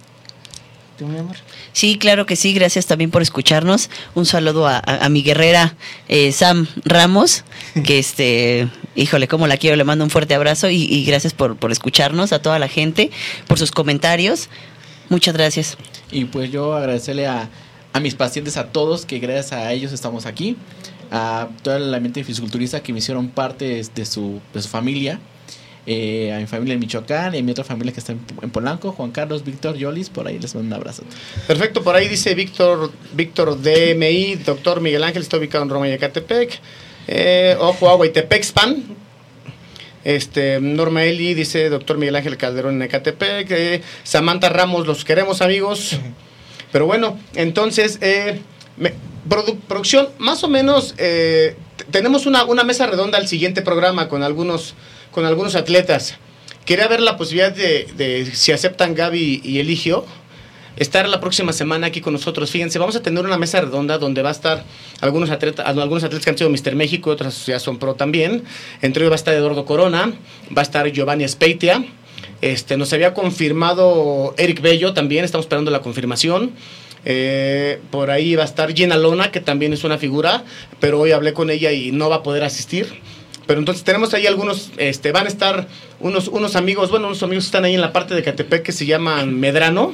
[0.98, 1.36] ¿Tú, mi amor?
[1.74, 2.54] Sí, claro que sí.
[2.54, 3.90] Gracias también por escucharnos.
[4.14, 5.76] Un saludo a, a- a mi guerrera
[6.08, 7.44] eh, Sam Ramos,
[7.84, 9.76] que este, híjole, cómo la quiero.
[9.76, 13.12] Le mando un fuerte abrazo y, y gracias por, por escucharnos a toda la gente,
[13.48, 14.48] por sus comentarios.
[15.10, 15.78] Muchas gracias.
[16.12, 17.50] Y pues yo agradecerle a,
[17.92, 20.56] a mis pacientes, a todos, que gracias a ellos estamos aquí.
[21.12, 25.20] A todo el ambiente fisiculturista que me hicieron parte de su, familia.
[25.86, 28.50] eh, a mi familia en Michoacán y a mi otra familia que está en, en
[28.50, 31.04] Polanco, Juan Carlos, Víctor, Yolis, por ahí les mando un abrazo.
[31.48, 35.92] Perfecto, por ahí dice Víctor Víctor DMI, doctor Miguel Ángel, está ubicado en Roma y
[35.92, 36.60] Ecatepec.
[37.08, 38.84] Eh, Ojo, Agua y Tepexpan.
[40.04, 43.50] Este, Norma Eli dice doctor Miguel Ángel Calderón en Ecatepec.
[43.52, 45.98] Eh, Samantha Ramos, los queremos amigos.
[46.72, 48.40] Pero bueno, entonces, eh,
[49.68, 51.56] producción, más o menos, eh,
[51.92, 54.76] tenemos una, una mesa redonda al siguiente programa con algunos,
[55.12, 56.18] con algunos atletas.
[56.66, 60.06] Quería ver la posibilidad de, si aceptan Gaby y Eligio
[60.78, 62.50] estar la próxima semana aquí con nosotros.
[62.52, 64.64] Fíjense, vamos a tener una mesa redonda donde va a estar
[65.00, 66.76] algunos atletas, algunos atletas que han sido Mr.
[66.76, 68.44] México otras ya son pro también.
[68.82, 70.14] Entre ellos va a estar Eduardo Corona,
[70.56, 71.86] va a estar Giovanni Espeitia.
[72.42, 76.52] Este, nos había confirmado Eric Bello también, estamos esperando la confirmación.
[77.06, 80.44] Eh, por ahí va a estar Gina Lona, que también es una figura,
[80.80, 83.02] pero hoy hablé con ella y no va a poder asistir.
[83.48, 85.68] Pero entonces tenemos ahí algunos, este, van a estar
[86.00, 88.86] unos, unos amigos, bueno, unos amigos están ahí en la parte de Catepec que se
[88.88, 89.94] llaman Medrano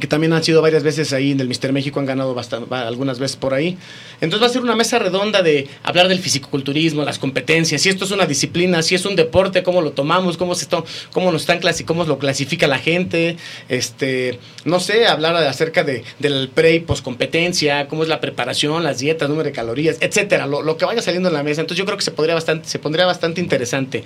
[0.00, 3.18] que también han sido varias veces ahí en el Mister México, han ganado bastante, algunas
[3.18, 3.76] veces por ahí.
[4.20, 8.04] Entonces va a ser una mesa redonda de hablar del fisicoculturismo, las competencias, si esto
[8.04, 11.42] es una disciplina, si es un deporte, cómo lo tomamos, cómo se to- cómo nos
[11.42, 13.36] están clasi cómo lo clasifica la gente,
[13.68, 18.82] este, no sé, hablar acerca de, del pre y post competencia, cómo es la preparación,
[18.82, 21.60] las dietas, número de calorías, etcétera, lo, lo que vaya saliendo en la mesa.
[21.60, 24.04] Entonces yo creo que se podría bastante, se pondría bastante interesante.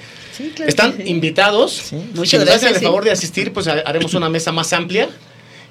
[0.67, 1.73] Están invitados.
[1.73, 1.97] Sí.
[2.15, 2.85] Muchas si nos gracias, hacen el sí.
[2.85, 5.09] favor de asistir, pues ha- haremos una mesa más amplia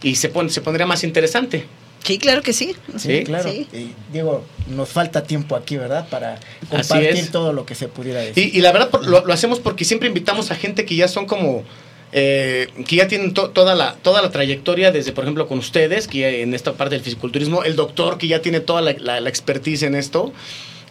[0.03, 1.65] y se, pone, se pondría más interesante.
[2.03, 2.75] Sí, claro que sí.
[2.97, 3.51] Sí, claro.
[3.51, 3.67] Sí.
[3.73, 6.07] Y, digo, nos falta tiempo aquí, ¿verdad?
[6.09, 6.39] Para
[6.69, 8.49] compartir todo lo que se pudiera decir.
[8.53, 11.07] Y, y la verdad por- lo, lo hacemos porque siempre invitamos a gente que ya
[11.07, 11.63] son como...
[12.11, 16.07] eh, que ya tienen to- toda, la, toda la trayectoria desde, por ejemplo, con ustedes,
[16.07, 19.21] que ya en esta parte del fisiculturismo, el doctor que ya tiene toda la, la-
[19.21, 20.33] la expertise en esto.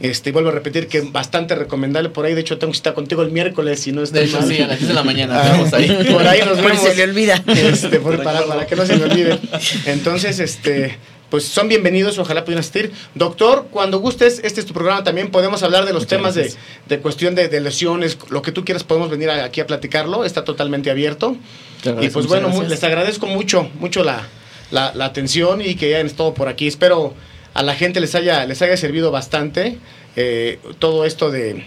[0.01, 2.34] Este, vuelvo a repetir que bastante recomendable por ahí.
[2.34, 4.48] De hecho, tengo cita contigo el miércoles, si no De estoy hecho, mal.
[4.48, 5.34] sí, a las 10 de la mañana.
[5.42, 6.09] Ah, Estamos ahí.
[6.12, 6.80] Por ahí nos vemos.
[6.82, 7.42] se le olvida.
[7.46, 9.38] Este, por- para, para que no se me olvide.
[9.86, 10.96] Entonces, este,
[11.28, 12.92] pues son bienvenidos, ojalá pudieran asistir.
[13.14, 16.53] Doctor, cuando gustes, este es tu programa también, podemos hablar de los Muchas temas de,
[16.88, 20.24] de cuestión de, de lesiones, lo que tú quieras, podemos venir a- aquí a platicarlo,
[20.24, 21.36] está totalmente abierto.
[21.84, 24.26] Y pues muchas bueno, les agradezco mucho, mucho la,
[24.70, 26.66] la, la atención y que hayan estado por aquí.
[26.66, 27.14] Espero
[27.55, 29.78] a la gente les haya, les haya servido bastante
[30.16, 31.64] eh, todo esto de,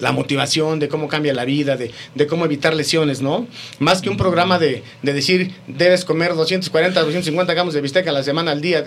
[0.00, 3.46] la motivación, de cómo cambia la vida, de, de, cómo evitar lesiones, ¿no?
[3.78, 8.12] Más que un programa de, de, decir, debes comer 240, 250 gramos de bistec a
[8.12, 8.84] la semana al día.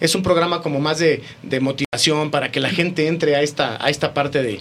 [0.00, 1.22] Es un programa como más de,
[1.60, 4.60] motivación para que la gente entre a esta, a esta parte de,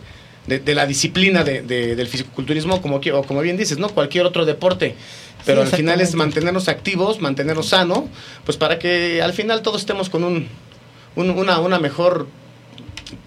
[0.59, 3.89] de, la disciplina de, del fisiculturismo, como, o como bien dices, ¿no?
[3.89, 4.95] Cualquier otro deporte.
[5.45, 8.09] Pero al final es mantenernos activos, mantenernos sano,
[8.43, 10.49] pues para que al final todos estemos con un,
[11.15, 12.27] una, una mejor...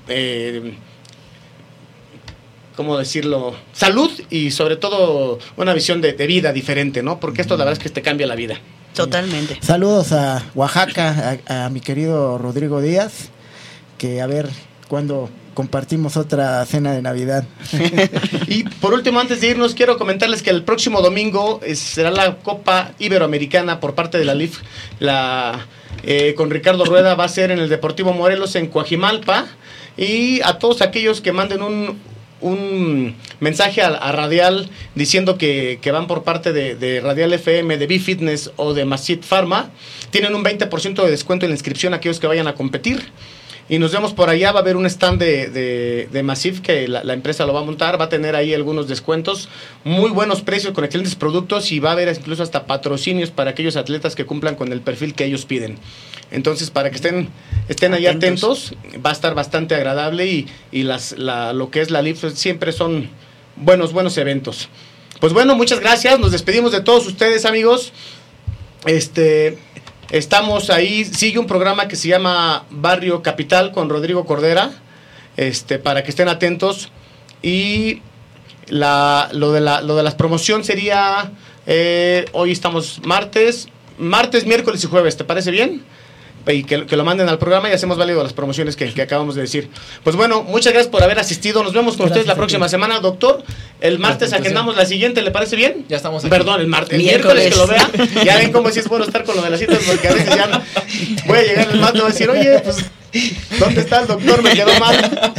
[0.08, 0.74] Eh,
[2.76, 3.54] ¿cómo decirlo?
[3.72, 7.20] Salud y sobre todo una visión de, vida diferente, ¿no?
[7.20, 8.58] Porque esto la verdad es que te cambia la vida.
[8.94, 9.58] Totalmente.
[9.62, 13.30] Saludos a Oaxaca, a, mi querido Rodrigo Díaz,
[13.98, 14.48] que a ver
[14.88, 17.44] cuándo compartimos otra cena de Navidad.
[18.48, 22.92] y por último, antes de irnos, quiero comentarles que el próximo domingo será la Copa
[22.98, 24.60] Iberoamericana por parte de la LIF.
[24.98, 25.66] La,
[26.02, 29.46] eh, con Ricardo Rueda va a ser en el Deportivo Morelos en Coajimalpa.
[29.96, 31.98] Y a todos aquellos que manden un,
[32.42, 38.74] un mensaje a, Radial diciendo que, van por parte de, Radial FM, de B-Fitness o
[38.74, 39.70] de Masit Pharma,
[40.10, 43.10] tienen un 20% de descuento en la inscripción a aquellos que vayan a competir.
[43.68, 46.88] Y nos vemos por allá, va a haber un stand de, de, de Massif que
[46.88, 49.48] la, empresa lo va a montar, va a tener ahí algunos descuentos,
[49.84, 53.76] muy buenos precios con excelentes productos y va a haber incluso hasta patrocinios para aquellos
[53.76, 55.78] atletas que cumplan con el perfil que ellos piden.
[56.30, 57.28] Entonces, para que estén,
[57.68, 61.90] estén ahí atentos, va a estar bastante agradable y, y las, la, lo que es
[61.90, 63.08] la LIF siempre son
[63.56, 64.68] buenos, buenos eventos.
[65.20, 67.92] Pues bueno, muchas gracias, nos despedimos de todos ustedes amigos.
[68.86, 69.56] Este,
[70.12, 74.70] Estamos ahí, sigue un programa que se llama Barrio Capital con Rodrigo Cordera,
[75.38, 76.90] este, para que estén atentos.
[77.40, 78.02] Y
[78.68, 81.32] la, lo, de la, lo de las promoción sería,
[81.66, 85.82] eh, hoy estamos martes, martes, miércoles y jueves, ¿te parece bien?
[86.48, 89.68] Y que, lo manden al programa y hacemos válido las promociones que, acabamos de decir.
[90.02, 91.62] Pues bueno, muchas gracias por haber asistido.
[91.62, 93.42] Nos vemos con ustedes la próxima semana, doctor.
[93.80, 95.84] El martes agendamos la siguiente, ¿le parece bien?
[95.88, 96.30] Ya estamos aquí.
[96.30, 96.98] Perdón, el martes.
[96.98, 97.88] Miércoles que lo vea.
[98.24, 100.34] Ya ven cómo si es bueno estar con lo de las citas, porque a veces
[100.34, 100.62] ya
[101.26, 102.84] voy a llegar el martes y voy a decir, oye, pues
[103.58, 104.42] ¿Dónde está el doctor?
[104.42, 105.32] Me quedó mal.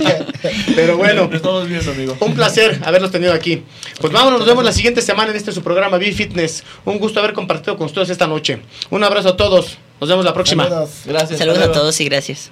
[0.76, 1.30] Pero bueno.
[1.32, 2.16] Estamos viendo, amigo.
[2.20, 3.64] Un placer haberlos tenido aquí.
[4.00, 6.64] Pues vámonos, nos vemos la siguiente semana en este su programa Be Fitness.
[6.86, 8.60] Un gusto haber compartido con ustedes esta noche.
[8.90, 9.78] Un abrazo a todos.
[10.00, 10.68] Nos vemos la próxima.
[11.06, 11.40] Gracias.
[11.40, 12.52] Saludos a todos y gracias.